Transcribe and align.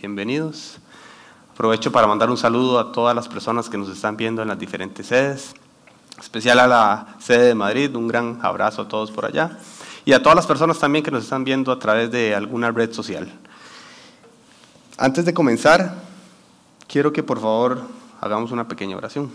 bienvenidos. 0.00 0.78
Aprovecho 1.52 1.90
para 1.90 2.06
mandar 2.06 2.28
un 2.30 2.36
saludo 2.36 2.78
a 2.78 2.92
todas 2.92 3.16
las 3.16 3.28
personas 3.28 3.68
que 3.68 3.78
nos 3.78 3.88
están 3.88 4.16
viendo 4.16 4.42
en 4.42 4.48
las 4.48 4.58
diferentes 4.58 5.06
sedes, 5.06 5.54
especial 6.20 6.58
a 6.58 6.66
la 6.66 7.16
sede 7.18 7.46
de 7.46 7.54
Madrid, 7.54 7.94
un 7.96 8.06
gran 8.06 8.38
abrazo 8.42 8.82
a 8.82 8.88
todos 8.88 9.10
por 9.10 9.24
allá, 9.24 9.58
y 10.04 10.12
a 10.12 10.22
todas 10.22 10.36
las 10.36 10.46
personas 10.46 10.78
también 10.78 11.04
que 11.04 11.10
nos 11.10 11.24
están 11.24 11.44
viendo 11.44 11.72
a 11.72 11.78
través 11.78 12.10
de 12.10 12.34
alguna 12.34 12.70
red 12.70 12.92
social. 12.92 13.32
Antes 14.98 15.24
de 15.24 15.32
comenzar, 15.32 15.94
quiero 16.86 17.12
que 17.12 17.22
por 17.22 17.40
favor 17.40 17.80
hagamos 18.20 18.52
una 18.52 18.68
pequeña 18.68 18.96
oración. 18.96 19.30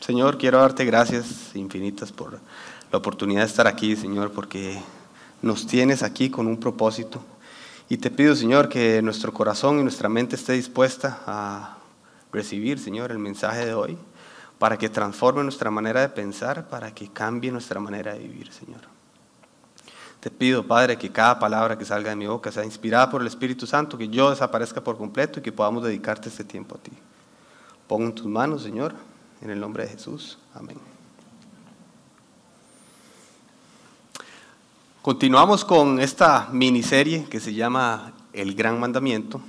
Señor, 0.00 0.38
quiero 0.38 0.60
darte 0.60 0.84
gracias 0.84 1.56
infinitas 1.56 2.12
por 2.12 2.38
la 2.92 2.98
oportunidad 2.98 3.40
de 3.40 3.46
estar 3.46 3.66
aquí, 3.66 3.96
Señor, 3.96 4.32
porque 4.32 4.80
nos 5.42 5.66
tienes 5.66 6.02
aquí 6.02 6.30
con 6.30 6.46
un 6.46 6.58
propósito. 6.58 7.22
Y 7.88 7.98
te 7.98 8.10
pido, 8.10 8.34
Señor, 8.34 8.68
que 8.68 9.00
nuestro 9.02 9.32
corazón 9.32 9.78
y 9.78 9.82
nuestra 9.82 10.08
mente 10.08 10.36
esté 10.36 10.54
dispuesta 10.54 11.20
a 11.26 11.78
recibir, 12.32 12.78
Señor, 12.78 13.12
el 13.12 13.18
mensaje 13.18 13.64
de 13.64 13.74
hoy, 13.74 13.96
para 14.58 14.76
que 14.76 14.88
transforme 14.88 15.42
nuestra 15.42 15.70
manera 15.70 16.00
de 16.00 16.08
pensar, 16.08 16.68
para 16.68 16.92
que 16.92 17.08
cambie 17.08 17.52
nuestra 17.52 17.78
manera 17.78 18.12
de 18.14 18.20
vivir, 18.20 18.52
Señor. 18.52 18.80
Te 20.20 20.30
pido, 20.30 20.66
Padre, 20.66 20.98
que 20.98 21.12
cada 21.12 21.38
palabra 21.38 21.78
que 21.78 21.84
salga 21.84 22.10
de 22.10 22.16
mi 22.16 22.26
boca 22.26 22.50
sea 22.50 22.64
inspirada 22.64 23.08
por 23.10 23.20
el 23.20 23.28
Espíritu 23.28 23.66
Santo, 23.66 23.96
que 23.96 24.08
yo 24.08 24.30
desaparezca 24.30 24.82
por 24.82 24.96
completo 24.96 25.38
y 25.38 25.42
que 25.42 25.52
podamos 25.52 25.84
dedicarte 25.84 26.28
este 26.28 26.42
tiempo 26.42 26.76
a 26.76 26.78
ti. 26.78 26.92
Pon 27.86 28.02
en 28.02 28.14
tus 28.14 28.26
manos, 28.26 28.62
Señor, 28.62 28.94
en 29.40 29.50
el 29.50 29.60
nombre 29.60 29.84
de 29.84 29.90
Jesús. 29.90 30.38
Amén. 30.54 30.95
Continuamos 35.06 35.64
con 35.64 36.00
esta 36.00 36.48
miniserie 36.50 37.26
que 37.26 37.38
se 37.38 37.54
llama 37.54 38.12
El 38.32 38.56
Gran 38.56 38.80
Mandamiento. 38.80 39.40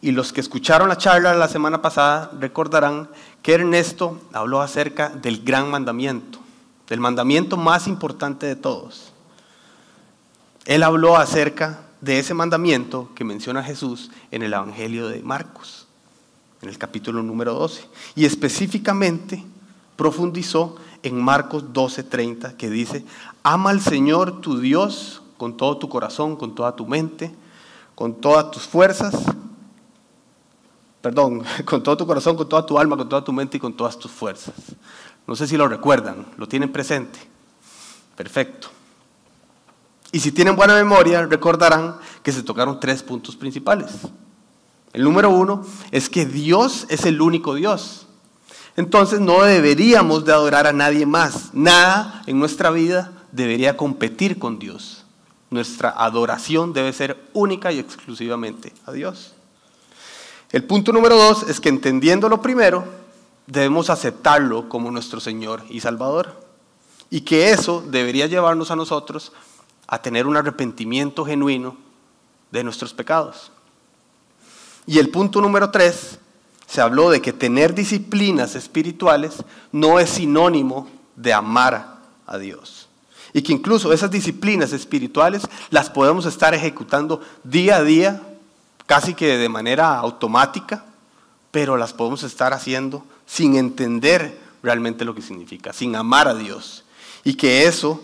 Y 0.00 0.10
los 0.10 0.32
que 0.32 0.40
escucharon 0.40 0.88
la 0.88 0.98
charla 0.98 1.34
la 1.34 1.46
semana 1.46 1.80
pasada 1.80 2.32
recordarán 2.40 3.08
que 3.42 3.52
Ernesto 3.52 4.20
habló 4.32 4.60
acerca 4.60 5.10
del 5.10 5.44
gran 5.44 5.70
mandamiento, 5.70 6.40
del 6.88 6.98
mandamiento 6.98 7.56
más 7.56 7.86
importante 7.86 8.46
de 8.46 8.56
todos. 8.56 9.12
Él 10.64 10.82
habló 10.82 11.16
acerca 11.16 11.82
de 12.00 12.18
ese 12.18 12.34
mandamiento 12.34 13.08
que 13.14 13.22
menciona 13.22 13.62
Jesús 13.62 14.10
en 14.32 14.42
el 14.42 14.52
Evangelio 14.52 15.06
de 15.06 15.22
Marcos 15.22 15.86
en 16.60 16.68
el 16.68 16.76
capítulo 16.76 17.22
número 17.22 17.54
12. 17.54 17.86
Y 18.16 18.24
específicamente 18.24 19.44
profundizó 19.94 20.74
en 21.02 21.20
Marcos 21.20 21.72
12:30, 21.72 22.56
que 22.56 22.70
dice, 22.70 23.04
ama 23.42 23.70
al 23.70 23.80
Señor 23.80 24.40
tu 24.40 24.58
Dios 24.58 25.22
con 25.36 25.56
todo 25.56 25.78
tu 25.78 25.88
corazón, 25.88 26.36
con 26.36 26.54
toda 26.54 26.76
tu 26.76 26.86
mente, 26.86 27.34
con 27.94 28.20
todas 28.20 28.50
tus 28.50 28.62
fuerzas, 28.62 29.14
perdón, 31.00 31.42
con 31.64 31.82
todo 31.82 31.96
tu 31.96 32.06
corazón, 32.06 32.36
con 32.36 32.48
toda 32.48 32.64
tu 32.64 32.78
alma, 32.78 32.96
con 32.96 33.08
toda 33.08 33.24
tu 33.24 33.32
mente 33.32 33.56
y 33.56 33.60
con 33.60 33.76
todas 33.76 33.98
tus 33.98 34.10
fuerzas. 34.10 34.54
No 35.26 35.36
sé 35.36 35.46
si 35.46 35.56
lo 35.56 35.68
recuerdan, 35.68 36.26
lo 36.36 36.48
tienen 36.48 36.72
presente. 36.72 37.18
Perfecto. 38.16 38.68
Y 40.12 40.20
si 40.20 40.30
tienen 40.30 40.56
buena 40.56 40.74
memoria, 40.74 41.26
recordarán 41.26 41.96
que 42.22 42.32
se 42.32 42.42
tocaron 42.42 42.78
tres 42.78 43.02
puntos 43.02 43.34
principales. 43.34 43.92
El 44.92 45.04
número 45.04 45.30
uno 45.30 45.64
es 45.90 46.10
que 46.10 46.26
Dios 46.26 46.86
es 46.90 47.06
el 47.06 47.20
único 47.22 47.54
Dios. 47.54 48.06
Entonces 48.76 49.20
no 49.20 49.42
deberíamos 49.42 50.24
de 50.24 50.32
adorar 50.32 50.66
a 50.66 50.72
nadie 50.72 51.06
más. 51.06 51.50
Nada 51.52 52.22
en 52.26 52.38
nuestra 52.38 52.70
vida 52.70 53.12
debería 53.30 53.76
competir 53.76 54.38
con 54.38 54.58
Dios. 54.58 55.04
Nuestra 55.50 55.90
adoración 55.90 56.72
debe 56.72 56.92
ser 56.92 57.22
única 57.34 57.72
y 57.72 57.78
exclusivamente 57.78 58.72
a 58.86 58.92
Dios. 58.92 59.34
El 60.50 60.64
punto 60.64 60.92
número 60.92 61.16
dos 61.16 61.44
es 61.48 61.60
que 61.60 61.68
entendiendo 61.68 62.28
lo 62.28 62.40
primero, 62.40 62.84
debemos 63.46 63.90
aceptarlo 63.90 64.68
como 64.68 64.90
nuestro 64.90 65.20
Señor 65.20 65.62
y 65.68 65.80
Salvador. 65.80 66.40
Y 67.10 67.22
que 67.22 67.50
eso 67.50 67.84
debería 67.86 68.26
llevarnos 68.26 68.70
a 68.70 68.76
nosotros 68.76 69.32
a 69.86 70.00
tener 70.00 70.26
un 70.26 70.36
arrepentimiento 70.38 71.26
genuino 71.26 71.76
de 72.50 72.64
nuestros 72.64 72.94
pecados. 72.94 73.52
Y 74.86 74.98
el 74.98 75.10
punto 75.10 75.40
número 75.40 75.70
tres, 75.70 76.18
se 76.72 76.80
habló 76.80 77.10
de 77.10 77.20
que 77.20 77.34
tener 77.34 77.74
disciplinas 77.74 78.54
espirituales 78.54 79.44
no 79.72 80.00
es 80.00 80.08
sinónimo 80.08 80.88
de 81.16 81.34
amar 81.34 81.98
a 82.26 82.38
Dios. 82.38 82.88
Y 83.34 83.42
que 83.42 83.52
incluso 83.52 83.92
esas 83.92 84.10
disciplinas 84.10 84.72
espirituales 84.72 85.42
las 85.68 85.90
podemos 85.90 86.24
estar 86.24 86.54
ejecutando 86.54 87.20
día 87.44 87.76
a 87.76 87.82
día, 87.82 88.22
casi 88.86 89.12
que 89.12 89.36
de 89.36 89.50
manera 89.50 89.98
automática, 89.98 90.86
pero 91.50 91.76
las 91.76 91.92
podemos 91.92 92.22
estar 92.22 92.54
haciendo 92.54 93.04
sin 93.26 93.56
entender 93.56 94.40
realmente 94.62 95.04
lo 95.04 95.14
que 95.14 95.20
significa, 95.20 95.74
sin 95.74 95.94
amar 95.94 96.26
a 96.26 96.34
Dios. 96.34 96.84
Y 97.22 97.34
que 97.34 97.66
eso 97.66 98.02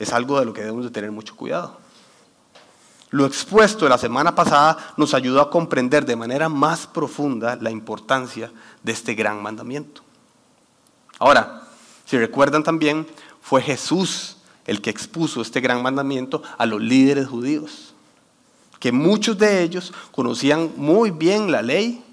es 0.00 0.12
algo 0.12 0.40
de 0.40 0.46
lo 0.46 0.52
que 0.52 0.62
debemos 0.62 0.84
de 0.84 0.90
tener 0.90 1.12
mucho 1.12 1.36
cuidado. 1.36 1.78
Lo 3.10 3.24
expuesto 3.24 3.86
de 3.86 3.90
la 3.90 3.98
semana 3.98 4.34
pasada 4.34 4.92
nos 4.96 5.14
ayudó 5.14 5.40
a 5.40 5.50
comprender 5.50 6.04
de 6.04 6.16
manera 6.16 6.48
más 6.48 6.86
profunda 6.86 7.56
la 7.56 7.70
importancia 7.70 8.52
de 8.82 8.92
este 8.92 9.14
gran 9.14 9.42
mandamiento. 9.42 10.02
Ahora, 11.18 11.62
si 12.04 12.18
recuerdan 12.18 12.62
también, 12.62 13.06
fue 13.40 13.62
Jesús 13.62 14.36
el 14.66 14.82
que 14.82 14.90
expuso 14.90 15.40
este 15.40 15.60
gran 15.60 15.82
mandamiento 15.82 16.42
a 16.58 16.66
los 16.66 16.82
líderes 16.82 17.26
judíos, 17.26 17.94
que 18.78 18.92
muchos 18.92 19.38
de 19.38 19.62
ellos 19.62 19.94
conocían 20.12 20.72
muy 20.76 21.10
bien 21.10 21.50
la 21.50 21.62
ley, 21.62 22.04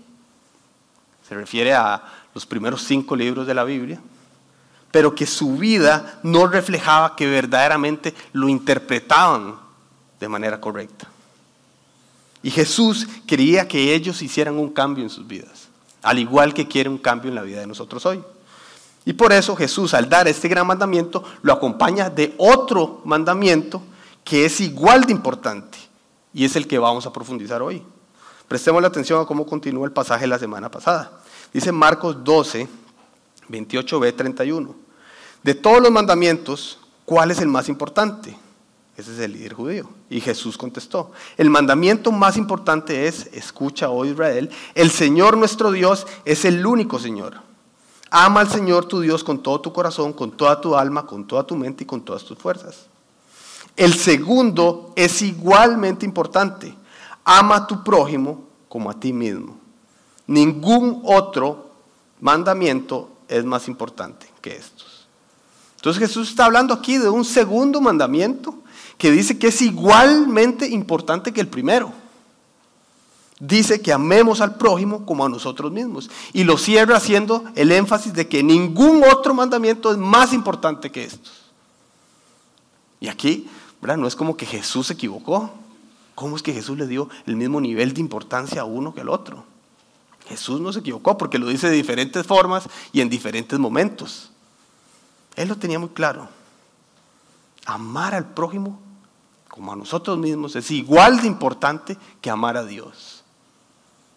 se 1.27 1.35
refiere 1.35 1.73
a 1.73 2.01
los 2.33 2.45
primeros 2.45 2.83
cinco 2.83 3.15
libros 3.17 3.45
de 3.45 3.53
la 3.53 3.65
Biblia, 3.65 3.99
pero 4.91 5.13
que 5.13 5.25
su 5.25 5.57
vida 5.57 6.19
no 6.23 6.47
reflejaba 6.47 7.17
que 7.17 7.29
verdaderamente 7.29 8.15
lo 8.31 8.47
interpretaban 8.47 9.64
de 10.19 10.29
manera 10.29 10.59
correcta. 10.59 11.07
Y 12.43 12.51
Jesús 12.51 13.07
quería 13.25 13.67
que 13.67 13.95
ellos 13.95 14.21
hicieran 14.21 14.57
un 14.57 14.69
cambio 14.69 15.03
en 15.03 15.09
sus 15.09 15.25
vidas, 15.25 15.69
al 16.03 16.19
igual 16.19 16.53
que 16.53 16.67
quiere 16.67 16.89
un 16.89 16.99
cambio 16.99 17.29
en 17.29 17.35
la 17.35 17.41
vida 17.41 17.59
de 17.59 17.67
nosotros 17.67 18.05
hoy. 18.05 18.23
Y 19.05 19.13
por 19.13 19.33
eso 19.33 19.55
Jesús, 19.55 19.93
al 19.93 20.09
dar 20.09 20.27
este 20.27 20.47
gran 20.47 20.67
mandamiento, 20.67 21.23
lo 21.41 21.53
acompaña 21.53 22.09
de 22.09 22.33
otro 22.37 23.01
mandamiento 23.05 23.81
que 24.23 24.45
es 24.45 24.59
igual 24.61 25.05
de 25.05 25.11
importante 25.11 25.77
y 26.33 26.45
es 26.45 26.55
el 26.55 26.67
que 26.67 26.79
vamos 26.79 27.05
a 27.05 27.13
profundizar 27.13 27.61
hoy. 27.61 27.83
Prestemos 28.47 28.81
la 28.81 28.89
atención 28.89 29.21
a 29.21 29.25
cómo 29.25 29.45
continúa 29.45 29.85
el 29.85 29.91
pasaje 29.91 30.27
la 30.27 30.39
semana 30.39 30.69
pasada. 30.69 31.11
Dice 31.53 31.71
Marcos 31.71 32.23
12, 32.23 32.67
28b, 33.49 34.15
31. 34.15 34.75
De 35.41 35.53
todos 35.55 35.81
los 35.81 35.91
mandamientos, 35.91 36.79
¿cuál 37.05 37.31
es 37.31 37.39
el 37.39 37.47
más 37.47 37.69
importante? 37.69 38.37
Ese 38.97 39.13
es 39.13 39.19
el 39.19 39.33
líder 39.33 39.53
judío. 39.53 39.89
Y 40.09 40.21
Jesús 40.21 40.57
contestó, 40.57 41.11
el 41.37 41.49
mandamiento 41.49 42.11
más 42.11 42.37
importante 42.37 43.07
es, 43.07 43.27
escucha, 43.33 43.89
oh 43.89 44.05
Israel, 44.05 44.49
el 44.73 44.89
Señor 44.89 45.37
nuestro 45.37 45.71
Dios 45.71 46.07
es 46.23 46.45
el 46.45 46.65
único 46.65 46.97
Señor. 46.99 47.41
Ama 48.09 48.41
al 48.41 48.49
Señor 48.49 48.85
tu 48.85 49.01
Dios 49.01 49.23
con 49.23 49.43
todo 49.43 49.59
tu 49.59 49.73
corazón, 49.73 50.13
con 50.13 50.31
toda 50.31 50.61
tu 50.61 50.75
alma, 50.75 51.05
con 51.05 51.27
toda 51.27 51.45
tu 51.45 51.55
mente 51.55 51.83
y 51.83 51.87
con 51.87 52.01
todas 52.01 52.23
tus 52.23 52.37
fuerzas. 52.37 52.85
El 53.75 53.93
segundo 53.93 54.93
es 54.95 55.21
igualmente 55.21 56.05
importante. 56.05 56.73
Ama 57.25 57.55
a 57.57 57.67
tu 57.67 57.83
prójimo 57.83 58.45
como 58.69 58.89
a 58.89 58.97
ti 58.97 59.11
mismo. 59.11 59.57
Ningún 60.27 61.01
otro 61.03 61.71
mandamiento 62.21 63.09
es 63.27 63.43
más 63.43 63.67
importante 63.67 64.27
que 64.41 64.55
estos. 64.55 65.07
Entonces 65.75 65.99
Jesús 66.07 66.29
está 66.29 66.45
hablando 66.45 66.73
aquí 66.73 66.97
de 66.97 67.09
un 67.09 67.25
segundo 67.25 67.81
mandamiento 67.81 68.55
que 68.97 69.11
dice 69.11 69.37
que 69.37 69.47
es 69.47 69.61
igualmente 69.61 70.67
importante 70.67 71.33
que 71.33 71.41
el 71.41 71.47
primero. 71.47 71.91
Dice 73.39 73.81
que 73.81 73.91
amemos 73.91 74.39
al 74.39 74.55
prójimo 74.55 75.05
como 75.05 75.25
a 75.25 75.29
nosotros 75.29 75.71
mismos. 75.71 76.09
Y 76.31 76.45
lo 76.45 76.57
cierra 76.57 76.97
haciendo 76.97 77.43
el 77.55 77.71
énfasis 77.71 78.13
de 78.13 78.27
que 78.27 78.43
ningún 78.43 79.03
otro 79.03 79.33
mandamiento 79.33 79.91
es 79.91 79.97
más 79.97 80.31
importante 80.31 80.91
que 80.91 81.03
estos. 81.03 81.33
Y 83.01 83.09
aquí, 83.09 83.49
¿verdad? 83.81 83.97
no 83.97 84.07
es 84.07 84.15
como 84.15 84.37
que 84.37 84.45
Jesús 84.45 84.87
se 84.87 84.93
equivocó. 84.93 85.51
¿Cómo 86.15 86.37
es 86.37 86.41
que 86.41 86.53
Jesús 86.53 86.77
le 86.77 86.87
dio 86.87 87.09
el 87.25 87.35
mismo 87.35 87.59
nivel 87.59 87.93
de 87.93 87.99
importancia 87.99 88.61
a 88.61 88.65
uno 88.65 88.93
que 88.93 89.01
al 89.01 89.09
otro? 89.09 89.43
Jesús 90.29 90.61
no 90.61 90.71
se 90.71 90.79
equivocó 90.79 91.17
porque 91.17 91.37
lo 91.37 91.47
dice 91.47 91.69
de 91.69 91.75
diferentes 91.75 92.25
formas 92.25 92.69
y 92.93 93.01
en 93.01 93.09
diferentes 93.09 93.59
momentos. 93.59 94.31
Él 95.35 95.49
lo 95.49 95.57
tenía 95.57 95.77
muy 95.77 95.89
claro. 95.89 96.29
Amar 97.65 98.15
al 98.15 98.33
prójimo 98.33 98.79
como 99.55 99.71
a 99.71 99.75
nosotros 99.75 100.17
mismos 100.17 100.55
es 100.57 100.69
igual 100.69 101.21
de 101.21 101.27
importante 101.27 101.97
que 102.19 102.29
amar 102.29 102.57
a 102.57 102.65
Dios. 102.65 103.23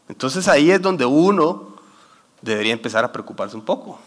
Entonces 0.09 0.49
ahí 0.49 0.73
es 0.73 0.83
donde 0.83 1.05
uno 1.05 1.77
debería 2.43 2.73
empezar 2.73 3.05
a 3.05 3.13
preocuparse 3.13 3.57
un 3.57 3.65
poco. 3.65 4.01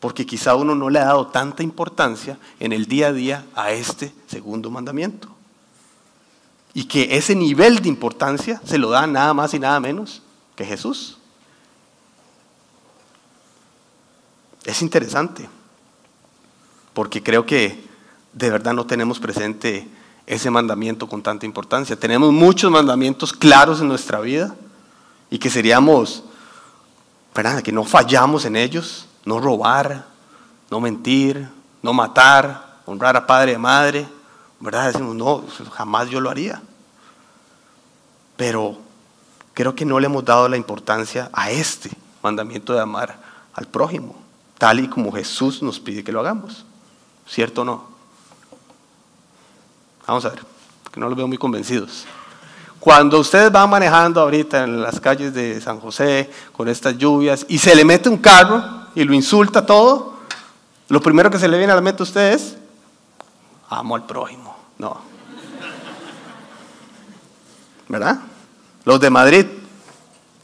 porque 0.00 0.26
quizá 0.26 0.56
uno 0.56 0.74
no 0.74 0.90
le 0.90 0.98
ha 0.98 1.04
dado 1.04 1.28
tanta 1.28 1.62
importancia 1.62 2.36
en 2.58 2.72
el 2.72 2.86
día 2.86 3.06
a 3.06 3.12
día 3.12 3.46
a 3.54 3.70
este 3.70 4.12
segundo 4.26 4.68
mandamiento. 4.68 5.28
Y 6.74 6.86
que 6.86 7.16
ese 7.16 7.36
nivel 7.36 7.78
de 7.78 7.88
importancia 7.88 8.60
se 8.64 8.78
lo 8.78 8.90
da 8.90 9.06
nada 9.06 9.32
más 9.32 9.54
y 9.54 9.60
nada 9.60 9.78
menos 9.78 10.20
que 10.56 10.64
Jesús. 10.64 11.18
Es 14.64 14.82
interesante, 14.82 15.48
porque 16.94 17.22
creo 17.22 17.46
que 17.46 17.91
de 18.32 18.50
verdad 18.50 18.72
no 18.72 18.86
tenemos 18.86 19.18
presente 19.18 19.88
ese 20.26 20.50
mandamiento 20.50 21.08
con 21.08 21.22
tanta 21.22 21.46
importancia. 21.46 21.96
Tenemos 21.96 22.32
muchos 22.32 22.70
mandamientos 22.70 23.32
claros 23.32 23.80
en 23.80 23.88
nuestra 23.88 24.20
vida 24.20 24.54
y 25.30 25.38
que 25.38 25.50
seríamos, 25.50 26.24
¿verdad? 27.34 27.62
Que 27.62 27.72
no 27.72 27.84
fallamos 27.84 28.44
en 28.44 28.56
ellos, 28.56 29.06
no 29.24 29.40
robar, 29.40 30.06
no 30.70 30.80
mentir, 30.80 31.48
no 31.82 31.92
matar, 31.92 32.80
honrar 32.86 33.16
a 33.16 33.26
padre 33.26 33.52
y 33.52 33.58
madre, 33.58 34.08
¿verdad? 34.60 34.92
Decimos, 34.92 35.14
no, 35.14 35.44
jamás 35.70 36.08
yo 36.08 36.20
lo 36.20 36.30
haría. 36.30 36.62
Pero 38.36 38.78
creo 39.54 39.74
que 39.74 39.84
no 39.84 40.00
le 40.00 40.06
hemos 40.06 40.24
dado 40.24 40.48
la 40.48 40.56
importancia 40.56 41.30
a 41.32 41.50
este 41.50 41.90
mandamiento 42.22 42.72
de 42.72 42.80
amar 42.80 43.20
al 43.54 43.66
prójimo, 43.66 44.16
tal 44.56 44.80
y 44.80 44.88
como 44.88 45.12
Jesús 45.12 45.62
nos 45.62 45.78
pide 45.78 46.02
que 46.02 46.12
lo 46.12 46.20
hagamos. 46.20 46.64
¿Cierto 47.26 47.62
o 47.62 47.64
no? 47.64 47.91
Vamos 50.06 50.24
a 50.24 50.30
ver, 50.30 50.40
que 50.90 51.00
no 51.00 51.08
los 51.08 51.16
veo 51.16 51.28
muy 51.28 51.38
convencidos. 51.38 52.04
Cuando 52.80 53.20
ustedes 53.20 53.52
van 53.52 53.70
manejando 53.70 54.20
ahorita 54.20 54.64
en 54.64 54.82
las 54.82 54.98
calles 54.98 55.32
de 55.32 55.60
San 55.60 55.78
José 55.78 56.28
con 56.52 56.68
estas 56.68 56.98
lluvias 56.98 57.46
y 57.48 57.58
se 57.58 57.76
le 57.76 57.84
mete 57.84 58.08
un 58.08 58.18
carro 58.18 58.64
y 58.94 59.04
lo 59.04 59.14
insulta 59.14 59.64
todo, 59.64 60.14
lo 60.88 61.00
primero 61.00 61.30
que 61.30 61.38
se 61.38 61.46
le 61.46 61.58
viene 61.58 61.72
a 61.72 61.76
la 61.76 61.80
mente 61.80 62.02
a 62.02 62.04
ustedes 62.04 62.42
es, 62.42 62.56
amo 63.68 63.94
al 63.94 64.04
prójimo. 64.04 64.56
No. 64.78 65.00
¿Verdad? 67.86 68.18
Los 68.84 68.98
de 68.98 69.10
Madrid, 69.10 69.46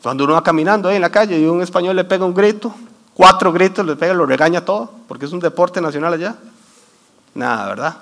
cuando 0.00 0.22
uno 0.22 0.34
va 0.34 0.44
caminando 0.44 0.88
ahí 0.88 0.94
en 0.96 1.02
la 1.02 1.10
calle 1.10 1.40
y 1.40 1.44
un 1.44 1.60
español 1.60 1.96
le 1.96 2.04
pega 2.04 2.24
un 2.24 2.34
grito, 2.34 2.72
cuatro 3.14 3.52
gritos 3.52 3.84
le 3.84 3.96
pega, 3.96 4.14
lo 4.14 4.26
regaña 4.26 4.64
todo, 4.64 4.92
porque 5.08 5.24
es 5.24 5.32
un 5.32 5.40
deporte 5.40 5.80
nacional 5.80 6.14
allá. 6.14 6.36
Nada, 7.34 7.66
¿verdad? 7.66 7.96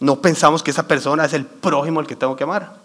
No 0.00 0.20
pensamos 0.20 0.62
que 0.62 0.70
esa 0.70 0.88
persona 0.88 1.26
es 1.26 1.34
el 1.34 1.44
prójimo 1.44 2.00
al 2.00 2.06
que 2.06 2.16
tengo 2.16 2.34
que 2.34 2.44
amar. 2.44 2.76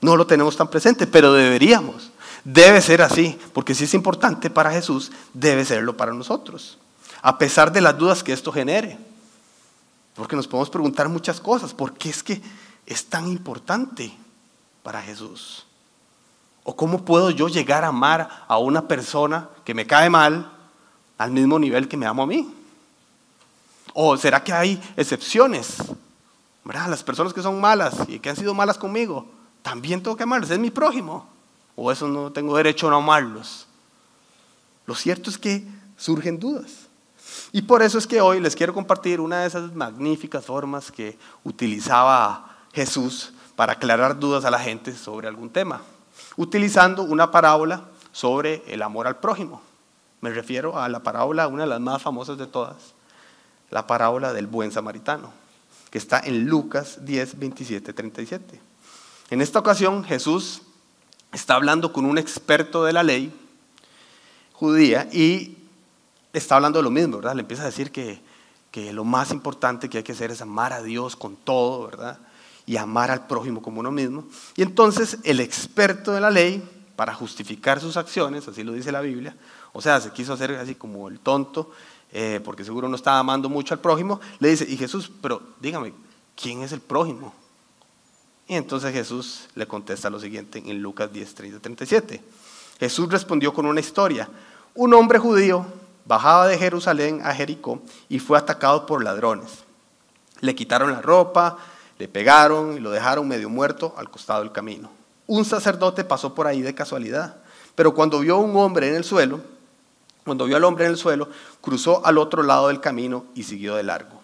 No 0.00 0.16
lo 0.16 0.26
tenemos 0.26 0.56
tan 0.56 0.68
presente, 0.68 1.06
pero 1.06 1.32
deberíamos. 1.32 2.10
Debe 2.44 2.82
ser 2.82 3.00
así, 3.00 3.38
porque 3.52 3.74
si 3.74 3.84
es 3.84 3.94
importante 3.94 4.50
para 4.50 4.70
Jesús, 4.70 5.12
debe 5.32 5.64
serlo 5.64 5.96
para 5.96 6.12
nosotros. 6.12 6.78
A 7.22 7.38
pesar 7.38 7.72
de 7.72 7.80
las 7.80 7.96
dudas 7.96 8.22
que 8.22 8.32
esto 8.32 8.52
genere. 8.52 8.98
Porque 10.14 10.36
nos 10.36 10.46
podemos 10.46 10.68
preguntar 10.68 11.08
muchas 11.08 11.40
cosas. 11.40 11.72
¿Por 11.72 11.94
qué 11.94 12.10
es 12.10 12.22
que 12.22 12.42
es 12.86 13.06
tan 13.06 13.28
importante 13.28 14.14
para 14.82 15.00
Jesús? 15.00 15.64
¿O 16.64 16.76
cómo 16.76 17.04
puedo 17.04 17.30
yo 17.30 17.48
llegar 17.48 17.84
a 17.84 17.88
amar 17.88 18.44
a 18.48 18.58
una 18.58 18.88
persona 18.88 19.48
que 19.64 19.74
me 19.74 19.86
cae 19.86 20.10
mal 20.10 20.50
al 21.16 21.30
mismo 21.30 21.58
nivel 21.58 21.88
que 21.88 21.96
me 21.96 22.06
amo 22.06 22.24
a 22.24 22.26
mí? 22.26 22.52
¿O 23.94 24.16
será 24.18 24.42
que 24.42 24.52
hay 24.52 24.82
excepciones? 24.96 25.76
¿Verdad? 26.64 26.88
Las 26.88 27.02
personas 27.02 27.32
que 27.32 27.42
son 27.42 27.60
malas 27.60 27.94
y 28.08 28.18
que 28.18 28.28
han 28.28 28.36
sido 28.36 28.52
malas 28.52 28.76
conmigo, 28.76 29.26
también 29.62 30.02
tengo 30.02 30.16
que 30.16 30.24
amarlas, 30.24 30.50
es 30.50 30.58
mi 30.58 30.70
prójimo. 30.70 31.26
¿O 31.76 31.90
eso 31.90 32.06
no 32.08 32.30
tengo 32.30 32.56
derecho 32.56 32.88
a 32.88 32.90
no 32.90 32.96
amarlos? 32.96 33.66
Lo 34.86 34.94
cierto 34.94 35.30
es 35.30 35.38
que 35.38 35.64
surgen 35.96 36.38
dudas. 36.38 36.88
Y 37.52 37.62
por 37.62 37.82
eso 37.82 37.98
es 37.98 38.06
que 38.06 38.20
hoy 38.20 38.40
les 38.40 38.56
quiero 38.56 38.74
compartir 38.74 39.20
una 39.20 39.40
de 39.40 39.46
esas 39.46 39.72
magníficas 39.74 40.44
formas 40.44 40.90
que 40.90 41.16
utilizaba 41.44 42.56
Jesús 42.72 43.32
para 43.56 43.74
aclarar 43.74 44.18
dudas 44.18 44.44
a 44.44 44.50
la 44.50 44.58
gente 44.58 44.94
sobre 44.94 45.28
algún 45.28 45.50
tema, 45.50 45.80
utilizando 46.36 47.02
una 47.02 47.30
parábola 47.30 47.84
sobre 48.12 48.62
el 48.66 48.82
amor 48.82 49.06
al 49.06 49.18
prójimo. 49.18 49.62
Me 50.20 50.30
refiero 50.30 50.78
a 50.78 50.88
la 50.88 51.02
parábola, 51.02 51.46
una 51.46 51.62
de 51.62 51.68
las 51.68 51.80
más 51.80 52.02
famosas 52.02 52.38
de 52.38 52.46
todas, 52.46 52.93
la 53.74 53.88
parábola 53.88 54.32
del 54.32 54.46
buen 54.46 54.70
samaritano, 54.70 55.32
que 55.90 55.98
está 55.98 56.20
en 56.20 56.46
Lucas 56.46 57.04
10, 57.04 57.40
27, 57.40 57.92
37. 57.92 58.60
En 59.30 59.40
esta 59.40 59.58
ocasión 59.58 60.04
Jesús 60.04 60.62
está 61.32 61.56
hablando 61.56 61.92
con 61.92 62.04
un 62.04 62.16
experto 62.16 62.84
de 62.84 62.92
la 62.92 63.02
ley 63.02 63.34
judía 64.52 65.08
y 65.12 65.58
está 66.32 66.54
hablando 66.54 66.78
de 66.78 66.84
lo 66.84 66.90
mismo, 66.92 67.16
¿verdad? 67.16 67.34
Le 67.34 67.40
empieza 67.40 67.64
a 67.64 67.66
decir 67.66 67.90
que, 67.90 68.20
que 68.70 68.92
lo 68.92 69.02
más 69.02 69.32
importante 69.32 69.90
que 69.90 69.98
hay 69.98 70.04
que 70.04 70.12
hacer 70.12 70.30
es 70.30 70.40
amar 70.40 70.72
a 70.72 70.80
Dios 70.80 71.16
con 71.16 71.34
todo, 71.34 71.86
¿verdad? 71.86 72.20
Y 72.66 72.76
amar 72.76 73.10
al 73.10 73.26
prójimo 73.26 73.60
como 73.60 73.80
uno 73.80 73.90
mismo. 73.90 74.24
Y 74.54 74.62
entonces 74.62 75.18
el 75.24 75.40
experto 75.40 76.12
de 76.12 76.20
la 76.20 76.30
ley, 76.30 76.62
para 76.94 77.12
justificar 77.12 77.80
sus 77.80 77.96
acciones, 77.96 78.46
así 78.46 78.62
lo 78.62 78.72
dice 78.72 78.92
la 78.92 79.00
Biblia, 79.00 79.34
o 79.72 79.82
sea, 79.82 80.00
se 80.00 80.12
quiso 80.12 80.32
hacer 80.32 80.52
así 80.52 80.76
como 80.76 81.08
el 81.08 81.18
tonto, 81.18 81.72
eh, 82.16 82.40
porque 82.44 82.64
seguro 82.64 82.88
no 82.88 82.94
estaba 82.94 83.18
amando 83.18 83.48
mucho 83.48 83.74
al 83.74 83.80
prójimo, 83.80 84.20
le 84.38 84.48
dice, 84.50 84.64
y 84.68 84.76
Jesús, 84.76 85.10
pero 85.20 85.42
dígame, 85.60 85.92
¿quién 86.40 86.62
es 86.62 86.70
el 86.70 86.80
prójimo? 86.80 87.34
Y 88.46 88.54
entonces 88.54 88.92
Jesús 88.92 89.48
le 89.56 89.66
contesta 89.66 90.08
lo 90.10 90.20
siguiente 90.20 90.62
en 90.64 90.80
Lucas 90.80 91.12
10, 91.12 91.34
30, 91.34 91.58
37. 91.58 92.22
Jesús 92.78 93.08
respondió 93.10 93.52
con 93.52 93.66
una 93.66 93.80
historia. 93.80 94.28
Un 94.76 94.94
hombre 94.94 95.18
judío 95.18 95.66
bajaba 96.04 96.46
de 96.46 96.56
Jerusalén 96.56 97.20
a 97.24 97.34
Jericó 97.34 97.82
y 98.08 98.20
fue 98.20 98.38
atacado 98.38 98.86
por 98.86 99.02
ladrones. 99.02 99.64
Le 100.38 100.54
quitaron 100.54 100.92
la 100.92 101.02
ropa, 101.02 101.58
le 101.98 102.06
pegaron 102.06 102.76
y 102.76 102.80
lo 102.80 102.92
dejaron 102.92 103.26
medio 103.26 103.50
muerto 103.50 103.92
al 103.96 104.08
costado 104.08 104.42
del 104.42 104.52
camino. 104.52 104.88
Un 105.26 105.44
sacerdote 105.44 106.04
pasó 106.04 106.32
por 106.32 106.46
ahí 106.46 106.62
de 106.62 106.76
casualidad, 106.76 107.38
pero 107.74 107.92
cuando 107.92 108.20
vio 108.20 108.36
a 108.36 108.40
un 108.40 108.56
hombre 108.56 108.88
en 108.88 108.94
el 108.94 109.02
suelo, 109.02 109.40
cuando 110.24 110.46
vio 110.46 110.56
al 110.56 110.64
hombre 110.64 110.86
en 110.86 110.92
el 110.92 110.96
suelo, 110.96 111.28
cruzó 111.60 112.04
al 112.04 112.18
otro 112.18 112.42
lado 112.42 112.68
del 112.68 112.80
camino 112.80 113.26
y 113.34 113.42
siguió 113.42 113.76
de 113.76 113.82
largo. 113.82 114.20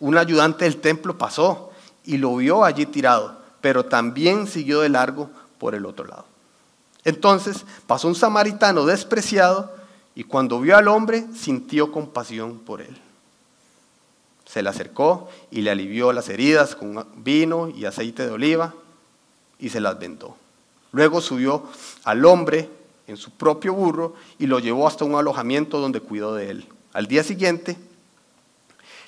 Un 0.00 0.16
ayudante 0.16 0.64
del 0.64 0.80
templo 0.80 1.18
pasó 1.18 1.70
y 2.04 2.16
lo 2.16 2.34
vio 2.36 2.64
allí 2.64 2.86
tirado, 2.86 3.38
pero 3.60 3.84
también 3.84 4.46
siguió 4.46 4.80
de 4.80 4.88
largo 4.88 5.30
por 5.58 5.74
el 5.74 5.86
otro 5.86 6.06
lado. 6.06 6.24
Entonces 7.04 7.64
pasó 7.86 8.08
un 8.08 8.14
samaritano 8.14 8.86
despreciado 8.86 9.72
y 10.14 10.24
cuando 10.24 10.60
vio 10.60 10.76
al 10.76 10.88
hombre 10.88 11.26
sintió 11.34 11.92
compasión 11.92 12.58
por 12.58 12.80
él. 12.80 12.96
Se 14.46 14.62
le 14.62 14.68
acercó 14.68 15.28
y 15.50 15.62
le 15.62 15.70
alivió 15.70 16.12
las 16.12 16.28
heridas 16.28 16.74
con 16.76 17.06
vino 17.16 17.68
y 17.68 17.84
aceite 17.84 18.24
de 18.24 18.32
oliva 18.32 18.74
y 19.58 19.68
se 19.68 19.80
las 19.80 19.98
vendó. 19.98 20.36
Luego 20.92 21.20
subió 21.20 21.64
al 22.04 22.24
hombre 22.24 22.70
en 23.06 23.16
su 23.16 23.30
propio 23.30 23.74
burro 23.74 24.14
y 24.38 24.46
lo 24.46 24.58
llevó 24.58 24.86
hasta 24.86 25.04
un 25.04 25.14
alojamiento 25.14 25.78
donde 25.80 26.00
cuidó 26.00 26.34
de 26.34 26.50
él. 26.50 26.68
Al 26.92 27.06
día 27.06 27.22
siguiente 27.22 27.76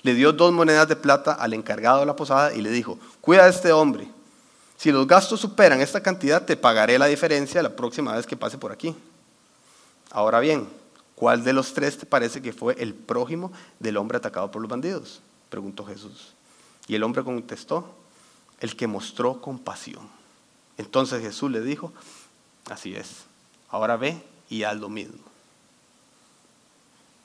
le 0.03 0.15
dio 0.15 0.33
dos 0.33 0.53
monedas 0.53 0.89
de 0.89 0.97
plata 0.97 1.33
al 1.33 1.53
encargado 1.53 2.01
de 2.01 2.07
la 2.07 2.17
posada 2.17 2.55
y 2.55 2.61
le 2.61 2.71
dijo, 2.71 2.99
cuida 3.21 3.45
de 3.45 3.51
este 3.51 3.73
hombre. 3.73 4.09
Si 4.77 4.93
los 4.93 5.07
gastos 5.07 5.41
superan 5.41 5.81
esta 5.81 6.03
cantidad, 6.03 6.45
te 6.45 6.57
pagaré 6.57 6.99
la 6.99 7.07
diferencia 7.07 7.63
la 7.63 7.75
próxima 7.75 8.15
vez 8.15 8.27
que 8.27 8.37
pase 8.37 8.59
por 8.59 8.73
aquí. 8.73 8.95
Ahora 10.11 10.39
bien, 10.41 10.69
¿cuál 11.15 11.43
de 11.43 11.53
los 11.53 11.73
tres 11.73 11.97
te 11.97 12.07
parece 12.07 12.43
que 12.43 12.53
fue 12.53 12.77
el 12.79 12.95
prójimo 12.95 13.53
del 13.81 13.97
hombre 13.97 14.19
atacado 14.19 14.51
por 14.51 14.61
los 14.61 14.71
bandidos? 14.71 15.21
Preguntó 15.49 15.85
Jesús. 15.87 16.35
Y 16.87 16.95
el 16.95 17.03
hombre 17.03 17.25
contestó, 17.25 17.95
el 18.61 18.77
que 18.77 18.87
mostró 18.87 19.41
compasión. 19.41 20.09
Entonces 20.79 21.23
Jesús 21.23 21.51
le 21.51 21.61
dijo, 21.61 21.93
así 22.71 22.95
es, 22.95 23.25
Ahora 23.69 23.97
ve 23.97 24.23
y 24.49 24.63
haz 24.63 24.77
lo 24.77 24.89
mismo. 24.89 25.19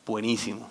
Buenísimo, 0.05 0.69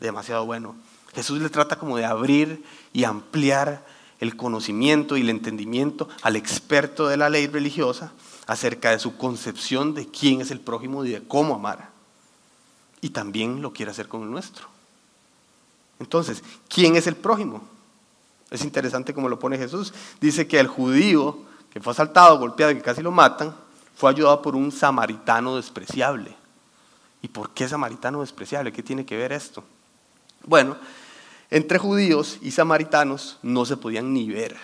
demasiado 0.00 0.46
bueno. 0.46 0.76
Jesús 1.14 1.40
le 1.40 1.50
trata 1.50 1.76
como 1.76 1.96
de 1.96 2.04
abrir 2.04 2.64
y 2.92 3.04
ampliar 3.04 3.84
el 4.20 4.36
conocimiento 4.36 5.16
y 5.16 5.22
el 5.22 5.30
entendimiento 5.30 6.08
al 6.22 6.36
experto 6.36 7.08
de 7.08 7.16
la 7.16 7.28
ley 7.28 7.48
religiosa 7.48 8.12
acerca 8.46 8.90
de 8.90 8.98
su 8.98 9.16
concepción 9.16 9.94
de 9.94 10.06
quién 10.06 10.40
es 10.40 10.50
el 10.50 10.60
prójimo 10.60 11.04
y 11.04 11.10
de 11.10 11.22
cómo 11.26 11.56
amar. 11.56 11.90
Y 13.00 13.10
también 13.10 13.60
lo 13.62 13.72
quiere 13.72 13.90
hacer 13.90 14.08
con 14.08 14.22
el 14.22 14.30
nuestro. 14.30 14.66
Entonces, 15.98 16.42
¿quién 16.68 16.96
es 16.96 17.06
el 17.06 17.16
prójimo? 17.16 17.62
Es 18.50 18.64
interesante 18.64 19.12
como 19.12 19.28
lo 19.28 19.38
pone 19.38 19.58
Jesús. 19.58 19.92
Dice 20.20 20.46
que 20.46 20.60
el 20.60 20.68
judío 20.68 21.38
que 21.72 21.80
fue 21.80 21.92
asaltado, 21.92 22.38
golpeado 22.38 22.70
y 22.70 22.76
que 22.76 22.82
casi 22.82 23.02
lo 23.02 23.10
matan, 23.10 23.54
fue 23.94 24.10
ayudado 24.10 24.42
por 24.42 24.56
un 24.56 24.72
samaritano 24.72 25.56
despreciable. 25.56 26.34
¿Y 27.22 27.28
por 27.28 27.50
qué 27.50 27.68
samaritano 27.68 28.20
despreciable? 28.20 28.72
¿Qué 28.72 28.82
tiene 28.82 29.06
que 29.06 29.16
ver 29.16 29.32
esto? 29.32 29.62
Bueno, 30.44 30.76
entre 31.50 31.78
judíos 31.78 32.38
y 32.42 32.50
samaritanos 32.50 33.38
no 33.42 33.64
se 33.64 33.76
podían 33.76 34.12
ni 34.12 34.28
ver. 34.28 34.56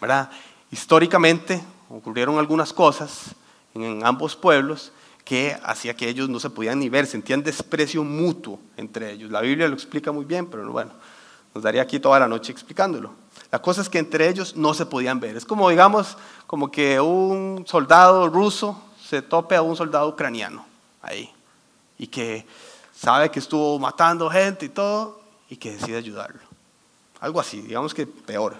¿verdad? 0.00 0.30
Históricamente 0.70 1.62
ocurrieron 1.88 2.38
algunas 2.38 2.72
cosas 2.72 3.34
en 3.74 4.04
ambos 4.04 4.36
pueblos 4.36 4.92
que 5.24 5.56
hacía 5.64 5.94
que 5.94 6.08
ellos 6.08 6.28
no 6.28 6.38
se 6.38 6.50
podían 6.50 6.78
ni 6.78 6.88
ver, 6.88 7.06
sentían 7.06 7.42
desprecio 7.42 8.04
mutuo 8.04 8.60
entre 8.76 9.12
ellos. 9.12 9.30
La 9.30 9.40
Biblia 9.40 9.68
lo 9.68 9.74
explica 9.74 10.12
muy 10.12 10.24
bien, 10.24 10.46
pero 10.46 10.70
bueno, 10.70 10.92
nos 11.54 11.64
daría 11.64 11.82
aquí 11.82 11.98
toda 11.98 12.20
la 12.20 12.28
noche 12.28 12.52
explicándolo. 12.52 13.12
La 13.50 13.60
cosa 13.60 13.80
es 13.80 13.88
que 13.88 13.98
entre 13.98 14.28
ellos 14.28 14.56
no 14.56 14.74
se 14.74 14.86
podían 14.86 15.20
ver. 15.20 15.36
Es 15.36 15.44
como, 15.44 15.70
digamos, 15.70 16.16
como 16.46 16.70
que 16.70 17.00
un 17.00 17.64
soldado 17.66 18.28
ruso 18.28 18.82
se 19.02 19.22
tope 19.22 19.54
a 19.54 19.62
un 19.62 19.76
soldado 19.76 20.08
ucraniano 20.08 20.66
ahí 21.00 21.32
y 21.98 22.08
que 22.08 22.46
sabe 22.94 23.30
que 23.30 23.38
estuvo 23.38 23.78
matando 23.78 24.28
gente 24.28 24.66
y 24.66 24.70
todo 24.70 25.20
y 25.48 25.56
que 25.56 25.72
decide 25.72 25.96
ayudarlo. 25.96 26.40
Algo 27.20 27.40
así, 27.40 27.60
digamos 27.60 27.94
que 27.94 28.06
peor. 28.06 28.56